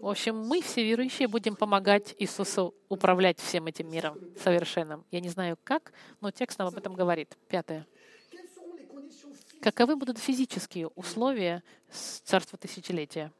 [0.00, 5.04] В общем, мы, все верующие, будем помогать Иисусу управлять всем этим миром совершенным.
[5.10, 7.36] Я не знаю как, но текст нам об этом говорит.
[7.48, 7.84] Пятое.
[9.60, 13.32] Каковы будут физические условия Царства Тысячелетия?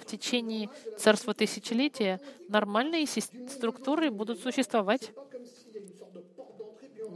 [0.00, 5.12] В течение Царства Тысячелетия нормальные структуры будут существовать.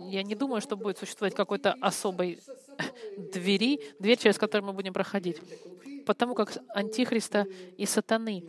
[0.09, 2.41] Я не думаю, что будет существовать какой-то особой
[3.33, 5.39] двери, дверь, через которую мы будем проходить
[6.07, 8.43] потому как Антихриста и сатаны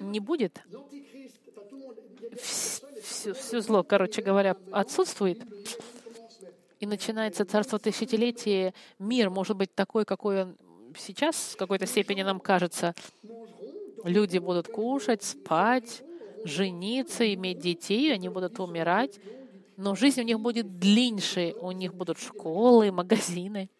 [0.00, 0.60] не будет,
[2.40, 5.40] все, все зло, короче говоря, отсутствует,
[6.80, 10.56] и начинается царство тысячелетия, мир может быть такой, какой он
[10.98, 12.94] сейчас в какой-то степени нам кажется.
[14.04, 16.02] Люди будут кушать, спать,
[16.44, 19.18] жениться, иметь детей, они будут умирать,
[19.76, 23.70] но жизнь у них будет длиннее, у них будут школы, магазины.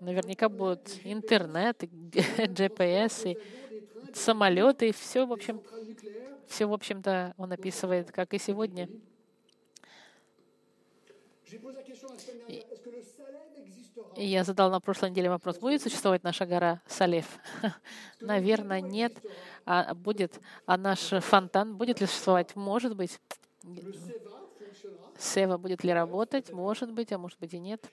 [0.00, 5.62] Наверняка будут интернет, GPS, и самолеты, и все, в общем,
[6.46, 8.88] все, в общем-то, он описывает, как и сегодня.
[14.16, 17.26] И я задал на прошлой неделе вопрос, будет существовать наша гора Салев?
[18.20, 19.14] Наверное, нет.
[19.64, 22.54] А будет, а наш фонтан будет ли существовать?
[22.56, 23.20] Может быть.
[25.18, 26.52] Сева будет ли работать?
[26.52, 27.84] Может быть, а может быть и нет.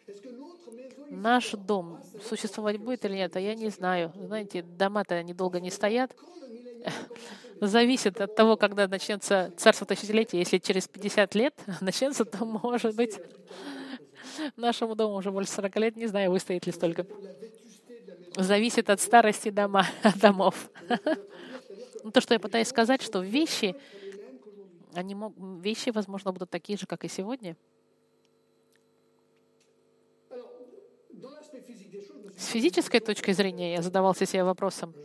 [1.09, 4.13] Наш дом существовать будет или нет, а я не знаю.
[4.15, 6.15] Знаете, дома-то недолго не стоят.
[7.61, 10.39] Зависит от того, когда начнется царство тысячелетия.
[10.39, 13.19] Если через 50 лет начнется, то может быть
[14.55, 15.95] нашему дому уже больше 40 лет.
[15.95, 17.05] Не знаю, выстоит ли столько.
[18.35, 20.69] Зависит от старости дома, домов.
[22.03, 23.75] Ну, То, что я пытаюсь сказать, что вещи,
[24.93, 27.55] они мог, вещи, возможно, будут такие же, как и сегодня.
[32.41, 34.95] С физической точки зрения я задавался себе вопросом,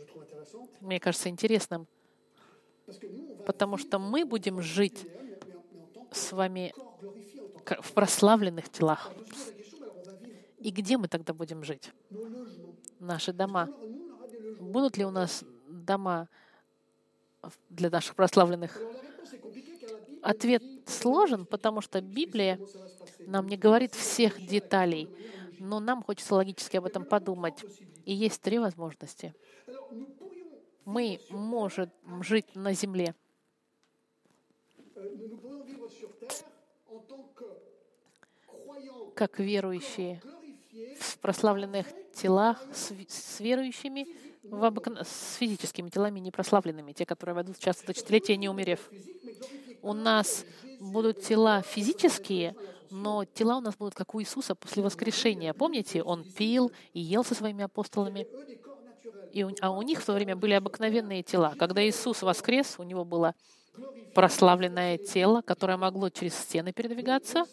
[0.81, 1.85] мне кажется, интересным,
[3.45, 5.05] потому что мы будем жить
[6.11, 6.73] с вами
[7.81, 9.11] в прославленных телах.
[10.57, 11.91] И где мы тогда будем жить?
[12.99, 13.69] Наши дома.
[14.59, 16.29] Будут ли у нас дома
[17.69, 18.81] для наших прославленных?
[20.23, 22.59] Ответ сложен, потому что Библия
[23.19, 25.07] нам не говорит всех деталей,
[25.59, 27.63] но нам хочется логически об этом подумать.
[28.05, 29.33] И есть три возможности.
[30.85, 31.91] Мы можем
[32.21, 33.13] жить на земле,
[39.15, 40.21] как верующие
[40.99, 44.07] в прославленных телах с, верующими,
[44.43, 48.89] в обыкна- с физическими телами непрославленными, те, которые войдут в час тысячелетия, не умерев.
[49.81, 50.45] У нас
[50.79, 52.55] будут тела физические,
[52.89, 55.53] но тела у нас будут как у Иисуса после воскрешения.
[55.53, 58.27] Помните, Он пил и ел со своими апостолами,
[59.31, 61.55] и у- а у них в то время были обыкновенные тела.
[61.57, 63.33] Когда Иисус воскрес, у него было
[64.13, 67.45] прославленное тело, которое могло через стены передвигаться,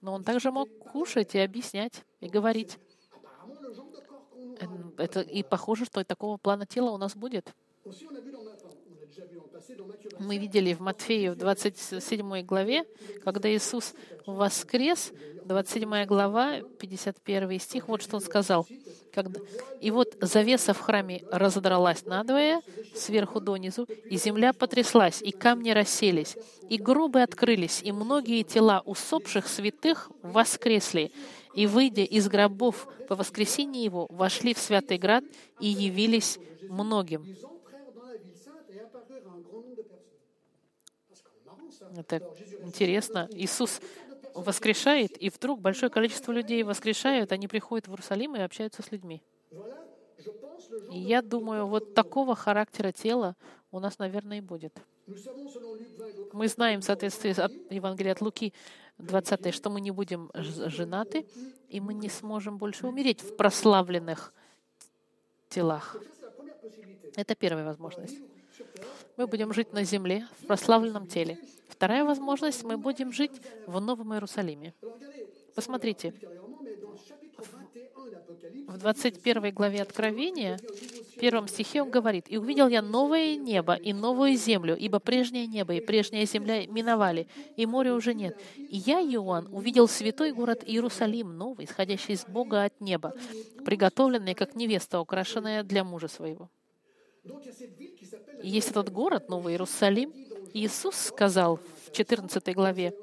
[0.00, 2.78] но он также мог кушать и объяснять, и говорить.
[4.60, 7.54] Эм, Это и похоже, что такого плана тела у нас будет.
[10.18, 12.84] Мы видели в Матфею в 27 главе,
[13.24, 13.94] когда Иисус
[14.26, 15.12] воскрес,
[15.44, 18.66] 27 глава, 51 стих, вот что Он сказал.
[19.80, 22.62] «И вот завеса в храме разодралась надвое,
[22.94, 26.36] сверху донизу, и земля потряслась, и камни расселись,
[26.68, 31.12] и гробы открылись, и многие тела усопших святых воскресли,
[31.54, 35.24] и, выйдя из гробов по воскресении Его, вошли в Святый Град
[35.60, 36.38] и явились
[36.68, 37.24] многим».
[41.96, 42.22] Это
[42.62, 43.28] интересно.
[43.32, 43.80] Иисус
[44.34, 49.22] воскрешает, и вдруг большое количество людей воскрешают, они приходят в Иерусалим и общаются с людьми.
[50.90, 53.36] И я думаю, вот такого характера тела
[53.70, 54.74] у нас, наверное, и будет.
[55.06, 58.54] Nous savons, selon Luc 20, donc, Мы знаем в соответствии от Евангелия от Луки
[58.98, 61.26] 20, что мы не будем женаты,
[61.68, 64.32] и мы не сможем больше умереть в прославленных
[65.50, 65.96] телах.
[67.16, 68.16] Это первая возможность.
[69.16, 71.38] Мы будем жить на земле, в прославленном теле.
[71.84, 74.72] Вторая возможность— мы будем жить в Новом Иерусалиме.
[75.54, 81.82] Посмотрите, ultérieurement, mais dans le chapitre 21 d'Apocalypse, в 21 главе Откровения, в первом стихе
[81.82, 86.24] он говорит, «И увидел я новое небо и новую землю, ибо прежнее небо и прежняя
[86.24, 88.34] земля миновали, и моря уже нет.
[88.56, 93.12] И я, Иоанн, увидел святой город Иерусалим, новый, исходящий из Бога от неба,
[93.66, 96.48] приготовленный, как невеста, украшенная для мужа своего».
[98.42, 100.12] есть этот город, Новый Иерусалим.
[100.54, 102.94] Иисус сказал в 14 главе,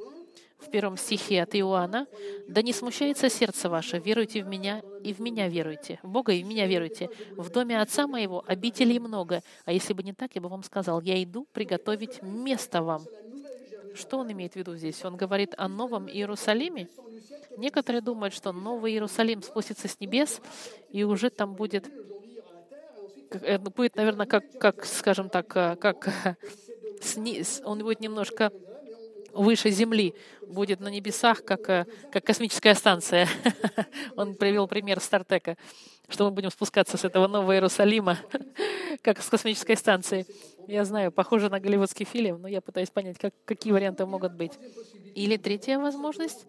[0.57, 2.07] в первом стихе от Иоанна,
[2.47, 6.43] «Да не смущается сердце ваше, веруйте в Меня и в Меня веруйте, в Бога и
[6.43, 7.09] в Меня веруйте.
[7.31, 11.01] В доме Отца Моего обителей много, а если бы не так, я бы вам сказал,
[11.01, 13.03] я иду приготовить место вам».
[13.95, 15.03] Что он имеет в виду здесь?
[15.03, 16.87] Он говорит о Новом Иерусалиме?
[17.57, 20.39] Некоторые думают, что Новый Иерусалим спустится с небес,
[20.89, 21.91] и уже там будет
[23.31, 26.09] это будет, наверное, как, как скажем так, э, как
[27.01, 28.51] э, сни- с- он будет немножко
[29.33, 30.15] выше Земли,
[30.47, 33.27] будет на небесах, как, э, как космическая станция.
[34.15, 35.57] Он привел пример Стартека,
[36.09, 38.19] что мы будем спускаться с этого Нового Иерусалима,
[39.03, 40.27] как с космической станции.
[40.67, 44.59] Я знаю, похоже на голливудский фильм, но я пытаюсь понять, как, какие варианты могут быть.
[45.15, 46.47] Или третья возможность,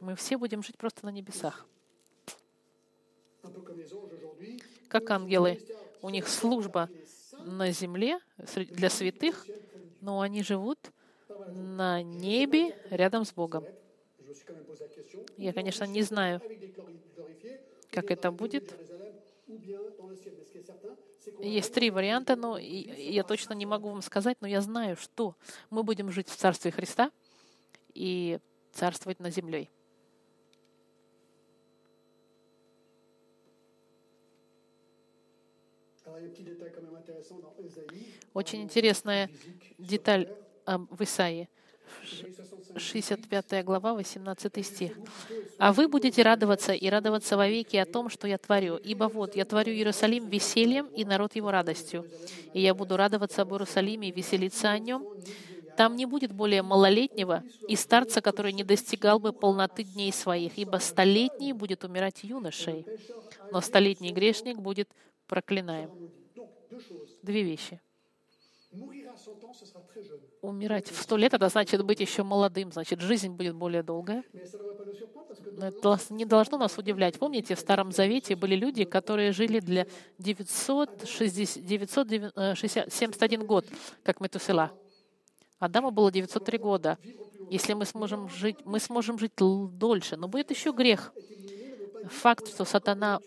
[0.00, 1.68] мы все будем жить просто на небесах,
[4.88, 5.58] как ангелы.
[6.00, 6.90] У них служба
[7.38, 8.18] на земле
[8.70, 9.48] для святых,
[10.00, 10.78] но они живут
[11.46, 13.66] на небе рядом с Богом.
[15.36, 16.42] Я, конечно, не знаю,
[17.90, 18.64] как это будет.
[21.42, 25.36] Есть три варианта, но я точно не могу вам сказать, но я знаю, что
[25.70, 27.10] мы будем жить в Царстве Христа,
[27.94, 28.38] и
[28.72, 29.68] царствовать на земле.
[38.34, 39.30] Очень интересная
[39.78, 40.28] деталь
[40.66, 41.48] в Исаии.
[41.48, 41.48] Ésaïe
[42.04, 42.58] 65.
[42.78, 44.92] 65 глава, 18 стих.
[45.58, 49.44] «А вы будете радоваться и радоваться вовеки о том, что я творю, ибо вот я
[49.44, 52.06] творю Иерусалим весельем и народ его радостью.
[52.52, 55.06] И я буду радоваться об Иерусалиме и веселиться о нем.
[55.76, 60.78] Там не будет более малолетнего и старца, который не достигал бы полноты дней своих, ибо
[60.78, 62.84] столетний будет умирать юношей,
[63.52, 64.88] но столетний грешник будет
[65.26, 65.90] проклинаем».
[67.22, 67.80] Две вещи.
[69.28, 70.20] Mourir à 100 ans, ce sera très jeune.
[70.42, 74.24] Умирать в сто лет— это значит быть еще молодым, значит, жизнь будет более долгая.
[75.56, 77.18] Но это не должно нас удивлять.
[77.18, 79.86] Помните, в Старом Завете были люди, которые жили для
[80.18, 83.66] 960, 971 год,
[84.02, 84.72] как Метусела.
[85.58, 86.98] Адаму было 903 года.
[87.50, 90.16] Если мы сможем жить, мы сможем жить дольше.
[90.16, 91.12] Но будет еще грех.
[92.10, 93.20] Факт, что сатана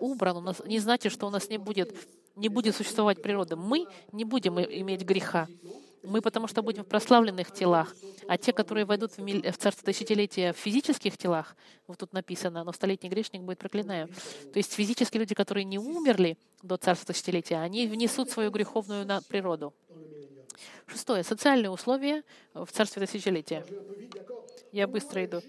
[0.00, 1.94] убран, у нас не значит, что у нас не будет,
[2.36, 3.56] не будет существовать природа.
[3.56, 5.48] Мы не будем иметь греха.
[6.02, 7.96] Мы потому что будем в прославленных телах.
[8.28, 11.56] А те, которые войдут в, миль- в царство тысячелетия в физических телах,
[11.88, 14.08] вот тут написано, но столетний грешник будет проклинаем.
[14.52, 19.20] То есть физические люди, которые не умерли до царства тысячелетия, они внесут свою греховную на
[19.22, 19.74] природу.
[20.86, 21.24] Шестое.
[21.24, 22.22] Социальные условия
[22.54, 23.66] в царстве тысячелетия.
[24.70, 25.42] Я быстро иду.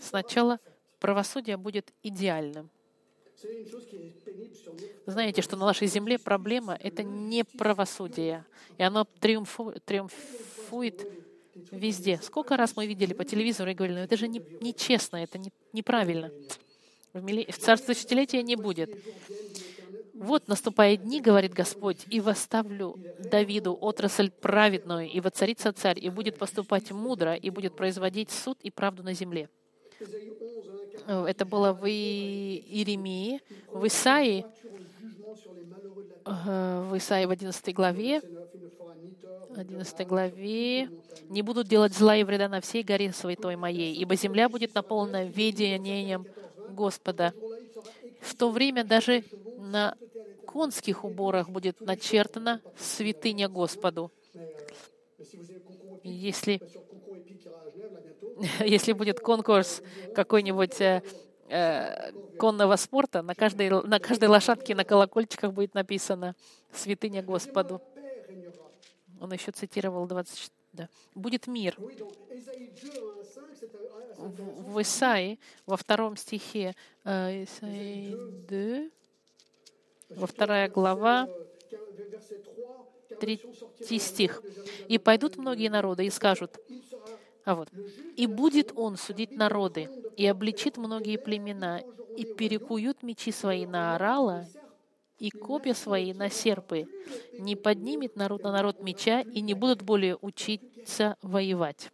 [0.00, 0.60] Сначала
[1.00, 2.70] правосудие будет идеальным.
[5.06, 8.44] Знаете, что на нашей земле проблема— это не правосудие.
[8.78, 11.06] И оно триумфу- триумфует
[11.70, 12.18] везде.
[12.22, 15.52] Сколько раз мы видели по телевизору и говорили, ну это же не- нечестно, это не-
[15.72, 16.30] неправильно.
[17.12, 18.90] В, мили- в царстве тысячелетия не будет.
[20.14, 26.38] Вот наступают дни, говорит Господь, и восставлю Давиду отрасль праведную, и воцарится царь, и будет
[26.38, 29.48] поступать мудро, и будет производить суд и правду на земле.
[30.94, 33.40] Ésaïe 11, 1, 4, Э, Это было в Иеремии,
[33.70, 34.46] в Исаии,
[36.24, 40.06] э, в Исаии в 11 главе, C'est neuf, il ne fera ni tort, ni 11
[40.06, 40.88] главе,
[41.28, 45.24] «Не будут делать зла и вреда на всей горе святой моей, ибо земля будет наполнена
[45.24, 46.26] ведением
[46.70, 47.32] Господа».
[48.20, 49.24] В то время даже
[49.58, 49.96] на
[50.46, 54.10] конских уборах будет начертана святыня Господу.
[56.02, 56.60] Если,
[58.64, 59.82] если будет конкурс
[60.14, 61.02] какой-нибудь э,
[61.48, 66.34] э, конного спорта, на каждой, на каждой лошадке на колокольчиках будет написано
[66.72, 67.80] «Святыня Господу».
[69.20, 70.50] Он еще цитировал 24.
[70.72, 70.88] Да.
[71.14, 71.76] «Будет мир».
[71.78, 74.72] Oui, donc Ésaïe 2, 1, 5, c'est c'est intéressant.
[74.72, 76.74] В Исаии, во втором стихе,
[77.04, 78.16] э, Исаии
[78.48, 81.28] 2, во вторая глава,
[82.10, 84.42] verset 3, car третий стих.
[84.88, 86.58] «И пойдут многие народы и скажут,
[87.44, 87.68] а вот,
[88.16, 91.80] и будет он судить народы, и обличит многие племена,
[92.16, 94.46] и перекуют мечи свои на орала,
[95.18, 96.86] и копья свои на серпы.
[97.38, 101.90] Не поднимет народ на народ меча, и не будут более учиться воевать».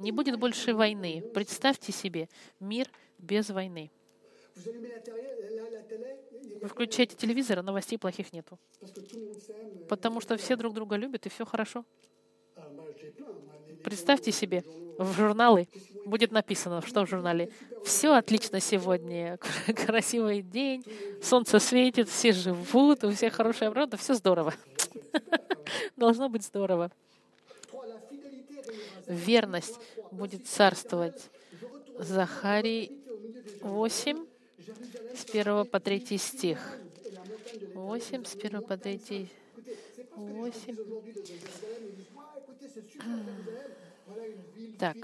[0.00, 1.22] Не будет больше войны.
[1.34, 3.90] Представьте себе мир без войны.
[6.62, 8.58] Вы включаете телевизор, а новостей плохих нету.
[9.90, 11.84] Потому что все друг друга любят, и все хорошо.
[13.82, 14.64] Представьте себе,
[14.98, 15.68] в журналы
[16.04, 17.50] будет написано, что в журнале.
[17.84, 19.38] Все отлично сегодня,
[19.86, 20.84] красивый день,
[21.22, 24.54] солнце светит, все живут, у всех хорошая природа, все здорово.
[25.96, 26.90] Должно быть здорово.
[29.06, 29.78] Верность
[30.10, 31.30] будет царствовать.
[31.98, 32.92] Захарий
[33.62, 34.26] 8,
[35.14, 36.58] с 1 по 3 стих.
[37.74, 39.28] 8, с 1 по 3.
[40.16, 40.76] 8.
[44.78, 44.96] Так,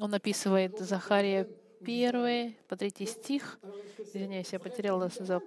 [0.00, 1.48] он описывает Захария
[1.80, 3.58] 1 по 3 стих.
[3.98, 5.44] Извиняюсь, я потеряла symbolique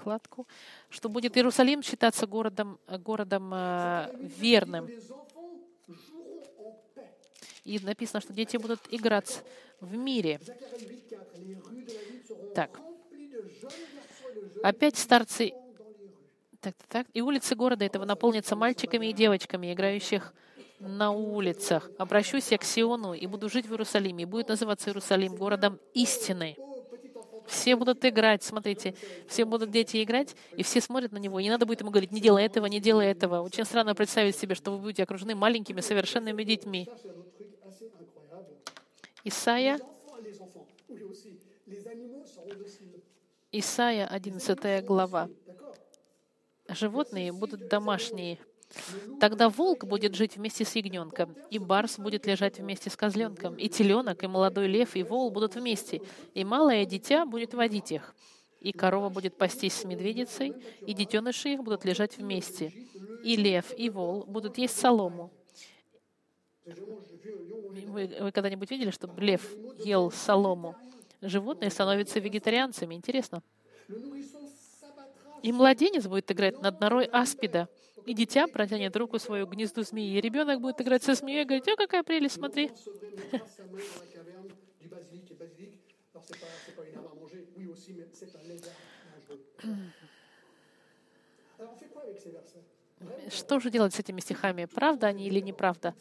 [0.00, 0.46] закладку.
[0.88, 4.88] Что будет Иерусалим считаться городом, городом э, верным.
[7.64, 9.42] И написано, что дети будут играть
[9.80, 10.40] в мире.
[10.42, 11.30] Zacharie 8, 4.
[11.46, 12.80] Les rues de la ville seront Так.
[14.62, 15.52] Опять старцы
[16.60, 17.06] Так, так.
[17.14, 20.34] И улицы города этого наполнятся мальчиками и девочками, играющих
[20.78, 21.90] на улицах.
[21.98, 24.24] Обращусь я к Сиону и буду жить в Иерусалиме.
[24.24, 26.56] И будет называться Иерусалим городом истины.
[27.46, 28.94] Все будут играть, смотрите,
[29.26, 31.40] все будут дети играть, и все смотрят на него.
[31.40, 33.40] И не надо будет ему говорить, не делай этого, не делай этого.
[33.40, 36.88] Очень странно представить себе, что вы будете окружены маленькими совершенными детьми.
[39.24, 39.80] Исайя.
[43.50, 45.28] Исайя 11 глава.
[46.70, 48.38] Животные будут домашние.
[49.18, 53.68] Тогда волк будет жить вместе с ягненком, и барс будет лежать вместе с козленком, и
[53.68, 56.00] теленок, и молодой лев, и вол будут вместе,
[56.34, 58.14] и малое дитя будет водить их.
[58.60, 60.54] И корова будет пастись с медведицей,
[60.86, 62.72] и детеныши их будут лежать вместе.
[63.24, 65.32] И лев, и вол будут есть солому.
[66.64, 69.50] Вы, вы когда-нибудь видели, чтобы лев
[69.84, 70.76] ел солому?
[71.20, 72.94] Животные становятся вегетарианцами.
[72.94, 73.42] Интересно.
[75.42, 77.68] И младенец будет играть над норой аспида,
[78.06, 81.44] и дитя протянет руку свою к гнезду змеи, и ребенок будет играть со змеей и
[81.44, 82.70] говорить, о, какая прелесть, смотри.
[93.30, 94.66] Что же делать с этими стихами?
[94.66, 95.94] Правда они или неправда?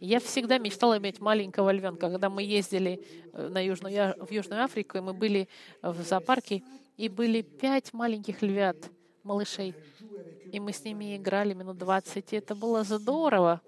[0.00, 2.10] Я всегда мечтала иметь маленького львенка.
[2.10, 5.48] Когда мы ездили э, на Южную, в Южную Африку, и мы были
[5.80, 6.62] в зоопарке,
[6.96, 8.76] и были пять маленьких львят,
[9.22, 9.74] малышей.
[10.52, 13.60] И мы с ними играли минут 20, и это было здорово.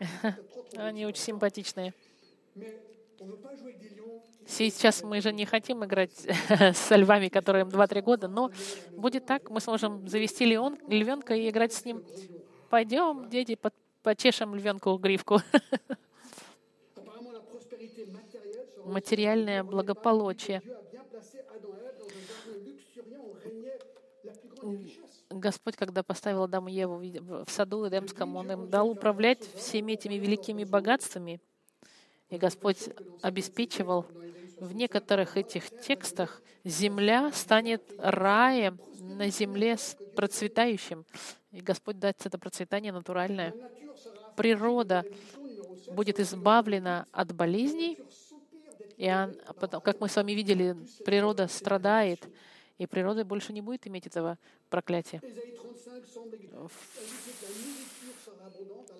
[0.76, 1.94] Они очень симпатичные.
[4.46, 6.12] Сейчас мы же не хотим играть
[6.48, 8.50] с львами, которым 2-3 года, но
[8.92, 12.02] будет так, мы сможем завести леон, львенка и играть с ним.
[12.70, 13.58] Пойдем, дети,
[14.02, 15.40] почешем львенку гривку.
[18.86, 20.62] Материальное благополучие.
[25.30, 26.98] Господь, когда поставил Адаму и Еву
[27.44, 31.40] в саду Эдемском, Он им дал управлять всеми этими великими богатствами.
[32.30, 32.88] И Господь
[33.22, 34.06] обеспечивал
[34.60, 41.04] в некоторых этих текстах земля станет раем на земле с процветающим.
[41.52, 43.54] И Господь даст это процветание натуральное.
[44.36, 45.04] Природа
[45.92, 47.98] будет избавлена от болезней,
[48.96, 49.34] и он,
[49.80, 52.26] как мы с вами видели, природа страдает,
[52.78, 54.38] и природа больше не будет иметь этого
[54.70, 55.20] проклятия.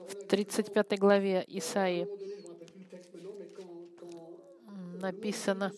[0.08, 2.06] В 35 главе Исаии
[5.00, 5.72] написано,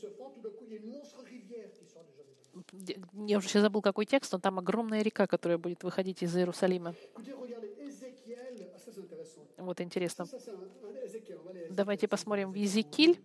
[3.27, 6.95] я уже сейчас забыл, какой текст, но там огромная река, которая будет выходить из Иерусалима.
[9.57, 10.27] Вот интересно.
[11.69, 13.21] Давайте посмотрим в Езекиль.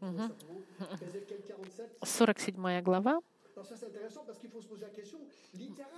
[0.00, 0.53] Угу.
[2.02, 3.20] 47 глава.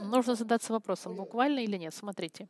[0.00, 1.94] Нужно задаться вопросом, буквально или нет.
[1.94, 2.48] Смотрите.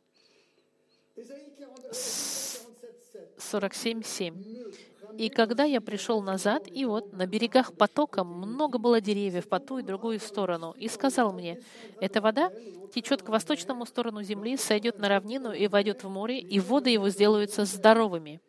[3.37, 4.87] 47.7.
[5.17, 9.79] «И когда я пришел назад, и вот на берегах потока много было деревьев по ту
[9.79, 11.59] и другую сторону, и сказал мне,
[11.99, 12.51] эта вода
[12.93, 17.09] течет к восточному сторону земли, сойдет на равнину и войдет в море, и воды его
[17.09, 18.41] сделаются здоровыми.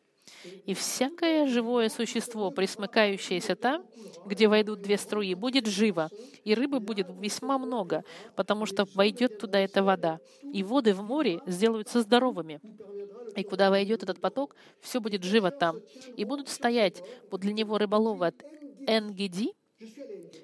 [0.66, 3.84] И всякое живое существо, присмыкающееся там,
[4.26, 6.11] где войдут две струи, будет живо,
[6.44, 8.05] и рыбы будет весьма много,
[8.36, 10.20] потому что войдет туда эта вода,
[10.53, 12.61] и воды в море сделаются здоровыми.
[13.36, 15.80] И куда войдет этот поток, все будет живо там.
[16.16, 18.44] И будут стоять подле него рыболовы от
[18.86, 19.53] Энгиди.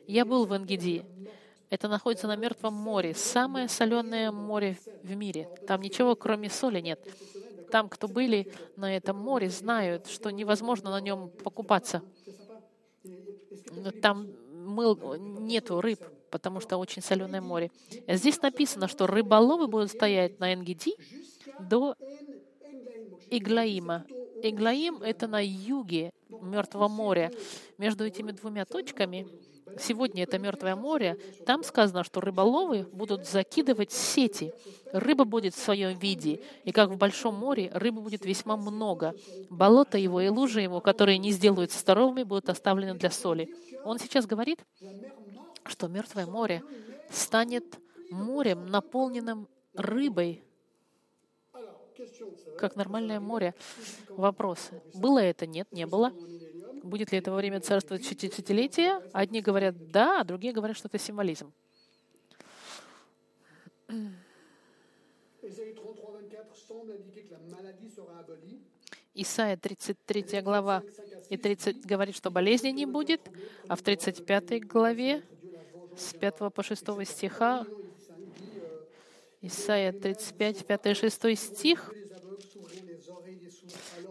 [0.07, 1.05] Я был в Энгиди.
[1.71, 5.49] Это находится на Мертвом море, самое соленое море в мире.
[5.67, 7.01] Там ничего, кроме соли, нет.
[7.71, 12.03] Там, кто были на этом море, знают, что невозможно на нем покупаться.
[14.03, 16.01] Там мыл, нету рыб,
[16.31, 17.71] потому что очень соленое море.
[18.09, 20.97] Здесь написано, что рыболовы будут стоять на Энгиди
[21.61, 21.97] до
[23.31, 24.05] Иглаима.
[24.43, 27.33] Иглаим— это на юге Мертвого моря.
[27.79, 29.27] Между этими двумя точками
[29.79, 34.53] сегодня это Мертвое море, там сказано, что рыболовы будут закидывать сети.
[34.93, 39.15] Рыба будет в своем виде, и как в Большом море, рыбы будет весьма много.
[39.51, 43.53] Болото его и лужи его, которые не сделаются здоровыми, будут оставлены для соли.
[43.85, 44.61] Он сейчас говорит,
[45.65, 46.63] что Мертвое море
[47.11, 47.65] станет
[48.11, 50.45] морем, наполненным рыбой,
[52.59, 53.55] как нормальное море.
[54.09, 54.71] Вопрос.
[54.95, 55.47] Было это?
[55.47, 56.13] Нет, не было.
[56.85, 59.01] Будет ли это во время царства десятилетия?
[59.15, 61.51] Одни говорят да, а другие говорят, что это символизм.
[69.15, 70.83] Исайя 33 глава
[71.31, 73.31] и 30 говорит, что болезни не будет,
[73.67, 75.23] а в 35 главе
[75.97, 77.67] с 5 по 6 стиха
[79.41, 81.95] Исайя 35, 5 и 6 стих.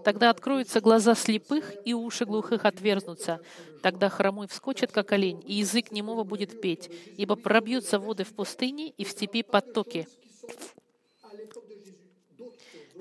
[0.03, 3.39] Тогда откроются глаза слепых, и уши глухих отверзнутся.
[3.81, 8.89] Тогда хромой вскочит, как олень, и язык немого будет петь, ибо пробьются воды в пустыне
[8.89, 10.07] и в степи потоки.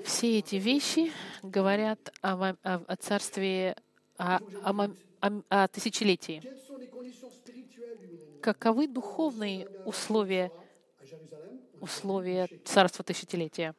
[0.03, 3.75] Все эти вещи говорят о, о, о царстве,
[4.17, 4.89] о, о,
[5.21, 6.41] о, о тысячелетии.
[8.41, 10.51] Каковы духовные условия
[11.79, 13.75] условия царства тысячелетия.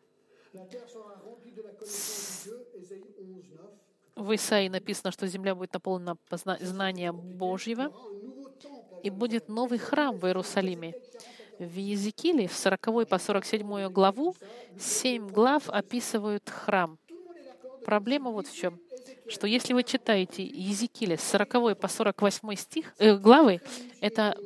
[4.17, 6.17] В Исаии написано, что земля будет наполнена
[6.61, 7.93] знания Божьего,
[9.03, 10.95] и будет новый храм в Иерусалиме.
[11.59, 14.35] В Езекииле, в 40 по 47 главу,
[14.79, 16.99] семь глав описывают храм.
[17.85, 18.81] Проблема вот в чем,
[19.29, 23.61] что если вы читаете Езекииля с 40 по 48 стих, э, главы,
[24.01, 24.37] это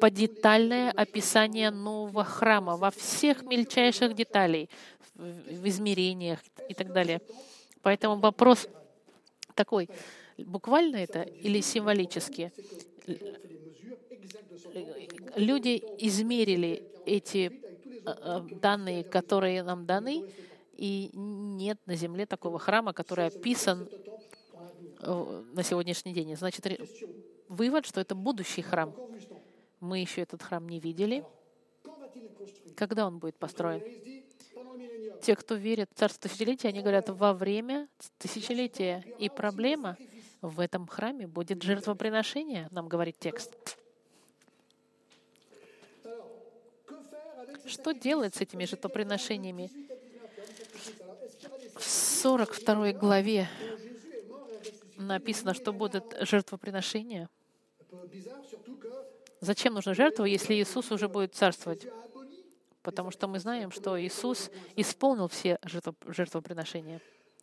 [0.00, 4.70] подетальное описание нового храма во всех мельчайших деталей,
[5.14, 7.20] в, в измерениях и так далее.
[7.82, 8.68] Поэтому вопрос
[9.54, 9.88] такой,
[10.38, 12.52] буквально это или символически?
[15.36, 17.50] Люди измерили эти э,
[18.06, 20.24] э, данные, которые нам даны,
[20.72, 23.88] и нет на земле такого храма, который описан
[25.00, 26.36] э, на сегодняшний день.
[26.36, 26.66] Значит,
[27.48, 28.94] вывод, что это будущий храм.
[29.80, 31.24] Мы еще этот храм не видели.
[32.76, 33.82] Когда он будет построен?
[35.24, 39.02] Те, кто верит в Царство Тысячелетия, они говорят во время тысячелетия.
[39.18, 39.96] И проблема
[40.42, 43.78] в этом храме будет жертвоприношение, нам говорит текст.
[47.64, 49.70] Что делать с этими жертвоприношениями?
[49.72, 49.88] 18
[50.20, 53.48] à 19 Alors, est-ce qu'il y aura des В 42 главе
[54.98, 57.30] написано, что будут жертвоприношения.
[59.40, 61.86] Зачем нужна жертва, если Иисус уже будет царствовать?
[62.84, 67.00] Потому что мы знаем, что Иисус исполнил все жертво- жертвоприношения.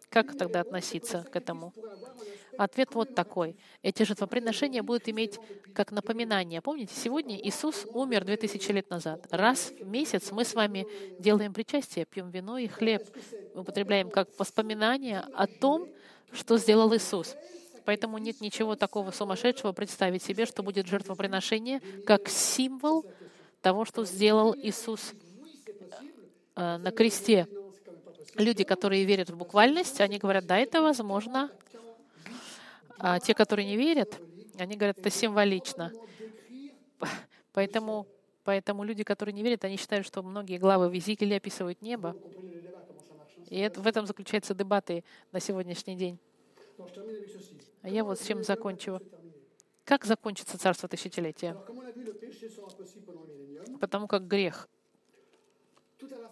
[0.08, 1.74] Как тогда относиться к этому?
[2.58, 3.58] Ответ вот такой.
[3.82, 5.39] Эти жертвоприношения будут иметь
[5.74, 6.62] как напоминание.
[6.62, 9.26] Помните, сегодня Иисус умер 2000 лет назад.
[9.32, 10.86] Раз в месяц мы с вами
[11.18, 13.04] делаем причастие, пьем вино и хлеб,
[13.56, 15.88] употребляем как воспоминание о том,
[16.34, 17.36] что сделал Иисус.
[17.86, 23.06] Поэтому нет ничего такого сумасшедшего представить себе, что будет жертвоприношение как символ
[23.62, 25.14] того, что сделал Иисус
[26.62, 27.47] на кресте.
[28.36, 31.51] Люди, которые верят в буквальность, они говорят, да, это возможно.
[32.97, 34.20] А те, которые не верят,
[34.57, 35.91] они говорят, это символично.
[37.51, 38.07] Поэтому,
[38.43, 42.16] поэтому люди, которые не верят, они считают, что многие главы в Езекииле описывают небо.
[43.49, 46.20] И это, в этом заключаются дебаты на сегодняшний день.
[47.82, 49.01] А я вот с чем закончу.
[49.84, 51.51] Как закончится царство тысячелетия?
[51.51, 51.66] Alors,
[53.89, 54.80] comme on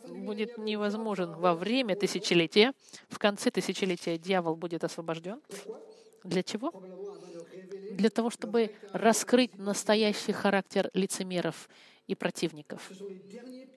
[0.09, 2.73] будет невозможен во время тысячелетия.
[3.09, 5.41] В конце тысячелетия дьявол будет освобожден.
[6.23, 6.73] Для чего?
[7.91, 11.69] Для того, чтобы раскрыть настоящий характер лицемеров
[12.07, 12.91] и противников.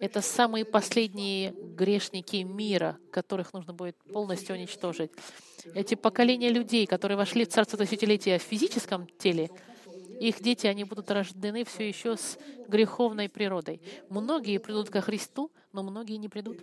[0.01, 5.11] Это самые последние грешники мира, которых нужно будет полностью уничтожить.
[5.75, 9.51] Эти поколения людей, которые вошли в Царство Тысячелетия в физическом теле,
[10.29, 13.81] их дети, они будут рождены все еще с греховной природой.
[14.09, 16.59] Многие придут ко Христу, но многие не придут.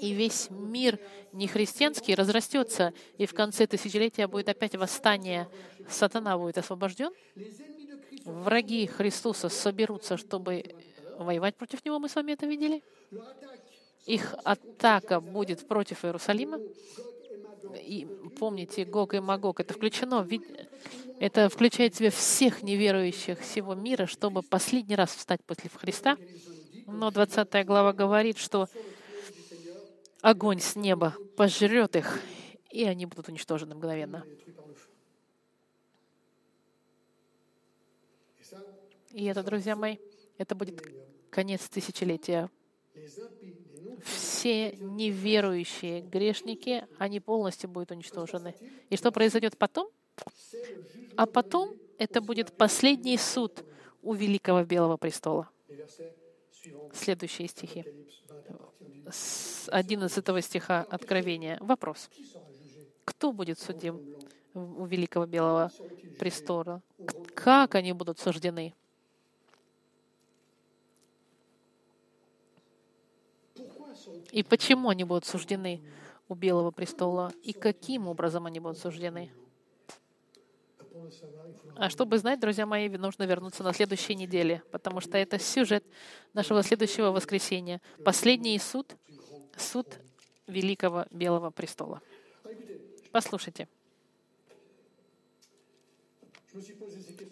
[0.00, 0.98] И весь мир
[1.32, 5.48] нехристианский разрастется, и в конце тысячелетия будет опять восстание.
[5.88, 7.12] Сатана будет освобожден,
[8.24, 10.74] враги Христуса соберутся, чтобы
[11.18, 11.98] воевать против него.
[11.98, 12.82] Мы с вами это видели.
[14.04, 16.58] Их атака будет против Иерусалима.
[17.74, 18.06] И
[18.38, 20.28] помните, Гог и Магог, это включено, в
[21.20, 26.16] это включает в себя всех неверующих всего мира, чтобы последний раз встать против Христа.
[26.86, 28.68] Но 20 глава говорит, что
[30.22, 32.20] огонь с неба пожрет их,
[32.70, 34.24] и они будут уничтожены мгновенно.
[39.10, 39.96] И это, друзья мои,
[40.36, 40.82] это будет
[41.30, 42.50] конец тысячелетия.
[44.04, 48.54] Все неверующие грешники, они полностью будут уничтожены.
[48.90, 49.90] И что произойдет потом?
[51.16, 53.64] А потом это будет последний суд
[54.02, 55.48] у Великого Белого престола.
[56.92, 57.84] Следующие стихи.
[57.84, 61.58] Apocalypse 20 à partir du С 11 стиха Откровения.
[61.60, 62.10] Вопрос.
[63.04, 64.00] Кто будет судим
[64.54, 65.70] у Великого Белого
[66.18, 66.82] престола?
[67.34, 68.74] Как они будут суждены?
[74.30, 75.80] И почему они будут суждены
[76.28, 77.32] у Белого престола?
[77.42, 79.32] И каким образом они будут суждены?
[81.76, 85.84] А чтобы знать, друзья мои, нужно вернуться на следующей неделе, потому что это сюжет
[86.34, 87.80] нашего следующего воскресенья.
[88.04, 88.96] Последний суд,
[89.56, 89.86] суд
[90.46, 92.02] Великого Белого престола.
[93.12, 93.68] Послушайте,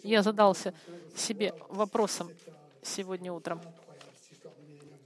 [0.03, 0.73] я задался
[1.15, 2.29] себе вопросом
[2.81, 3.61] сегодня утром.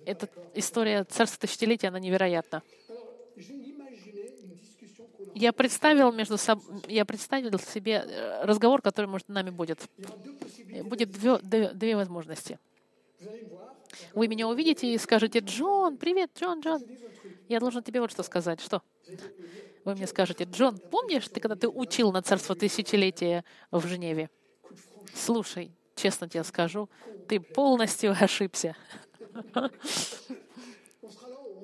[0.06, 2.64] Эта история царства тысячелетия, она невероятна.
[5.42, 6.60] Я представил, между соб...
[6.88, 9.80] я представил себе э, разговор, который между нами будет.
[10.84, 12.60] Будет две, две- две возможности.
[14.14, 16.84] Вы меня увидите и скажете, Джон, привет, Джон, Джон.
[17.50, 18.62] Я должен тебе вот что сказать.
[18.62, 18.84] Что?
[19.84, 24.30] Вы мне скажете, Джон, помнишь, ты когда ты учил на царство тысячелетия в Женеве?
[25.16, 26.88] Слушай, честно тебе скажу,
[27.28, 28.76] ты полностью ошибся.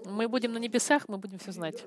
[0.06, 1.84] Мы будем на небесах, мы будем все знать.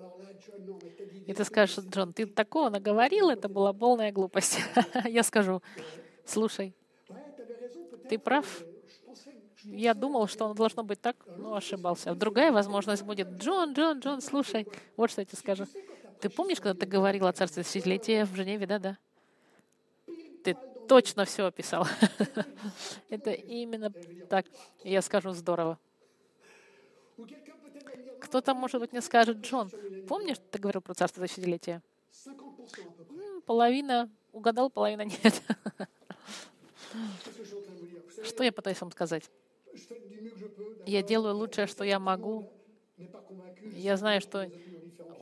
[1.26, 4.60] И ты скажешь, Джон, ты такого наговорил, это была полная глупость.
[5.04, 5.62] Я скажу,
[6.24, 6.74] слушай,
[8.08, 8.46] ты прав.
[9.62, 12.14] Я думал, что оно должно быть так, но ошибался.
[12.14, 14.66] Другая возможность будет, Джон, Джон, Джон, слушай,
[14.96, 15.66] вот что я тебе скажу.
[16.20, 18.98] Ты помнишь, когда ты говорил о царстве тысячелетия в Женеве, да-да?
[20.44, 20.56] Ты
[20.88, 21.86] точно все описал.
[23.10, 23.92] Это именно
[24.28, 24.46] так.
[24.82, 25.78] Я скажу, здорово.
[28.30, 29.72] Кто-то, может быть, мне скажет, Джон,
[30.06, 31.82] помнишь, ты говорил про царство тысячелетия?
[33.44, 35.42] Половина угадал, половина нет.
[38.22, 39.28] Что я пытаюсь вам сказать?
[40.86, 42.48] Я делаю лучшее, что я могу.
[43.74, 44.48] Я знаю, что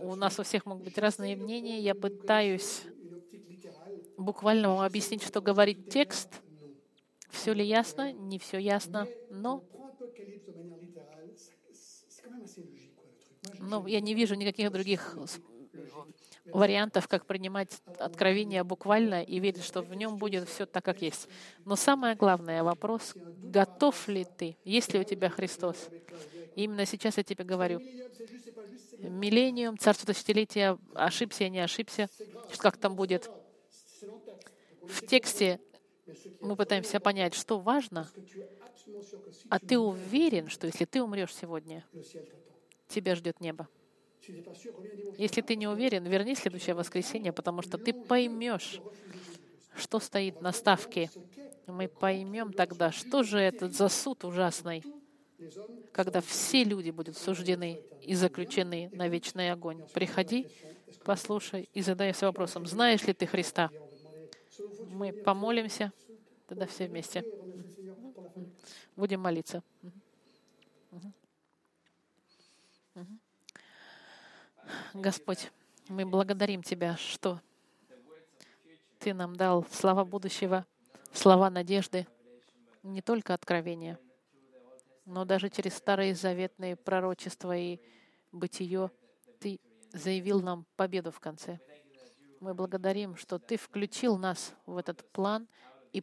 [0.00, 1.80] у нас у всех могут быть разные мнения.
[1.80, 2.82] Я пытаюсь
[4.18, 6.28] буквально вам объяснить, что говорит текст.
[7.30, 8.12] Все ли ясно?
[8.12, 9.64] Не все ясно, но
[13.58, 15.16] но я не вижу никаких других
[16.52, 21.28] вариантов, как принимать откровение буквально и верить, что в нем будет все так, как есть.
[21.64, 25.88] Но самое главное вопрос, готов ли ты, есть ли у тебя Христос?
[26.56, 27.80] И именно сейчас я тебе говорю.
[28.98, 32.08] Миллениум, царство тысячелетия, ошибся я, не ошибся,
[32.58, 33.30] как там будет.
[34.82, 35.60] В тексте
[36.40, 38.08] мы пытаемся понять, что важно,
[39.50, 41.84] а ты уверен, что если ты умрешь сегодня,
[42.88, 43.68] тебя ждет небо.
[45.16, 48.80] Если ты не уверен, верни следующее воскресенье, потому что ты поймешь,
[49.76, 51.10] что стоит на ставке.
[51.66, 54.82] Мы поймем тогда, что же это за суд ужасный,
[55.92, 59.82] когда все люди будут суждены и заключены на вечный огонь.
[59.92, 60.50] Приходи,
[61.04, 63.70] послушай и задай все вопросом, знаешь ли ты Христа?
[64.90, 65.92] Мы помолимся,
[66.46, 67.24] тогда все вместе.
[68.96, 69.62] Будем молиться.
[74.94, 75.50] Господь,
[75.88, 77.40] мы благодарим Тебя, что
[78.98, 80.66] Ты нам дал слова будущего,
[81.12, 82.06] слова надежды,
[82.82, 83.98] не только откровения,
[85.04, 87.80] но даже через старые заветные пророчества и
[88.32, 88.90] бытие
[89.40, 89.60] Ты
[89.92, 91.58] заявил нам победу в конце.
[92.40, 95.48] Мы благодарим, что Ты включил нас в этот план
[95.92, 96.02] и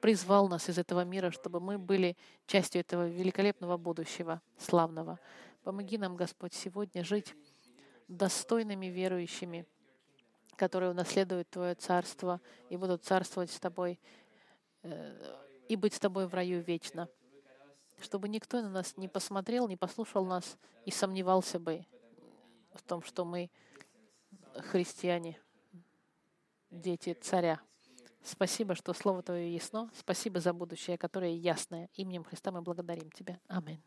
[0.00, 5.18] призвал нас из этого мира, чтобы мы были частью этого великолепного будущего, славного.
[5.66, 7.34] Помоги нам, Господь, сегодня жить
[8.06, 9.66] достойными верующими,
[10.54, 12.40] которые унаследуют Твое Царство
[12.70, 13.98] и будут царствовать с Тобой
[14.84, 17.08] э, и быть с Тобой в раю вечно.
[17.98, 21.84] Чтобы никто на нас не посмотрел, не послушал нас и сомневался бы
[22.72, 23.50] в том, что мы
[24.70, 25.36] христиане,
[26.70, 27.60] дети царя.
[28.22, 29.90] Спасибо, что Слово Твое ясно.
[29.96, 31.90] Спасибо за будущее, которое ясное.
[31.94, 33.40] Именем Христа мы благодарим Тебя.
[33.48, 33.82] Аминь.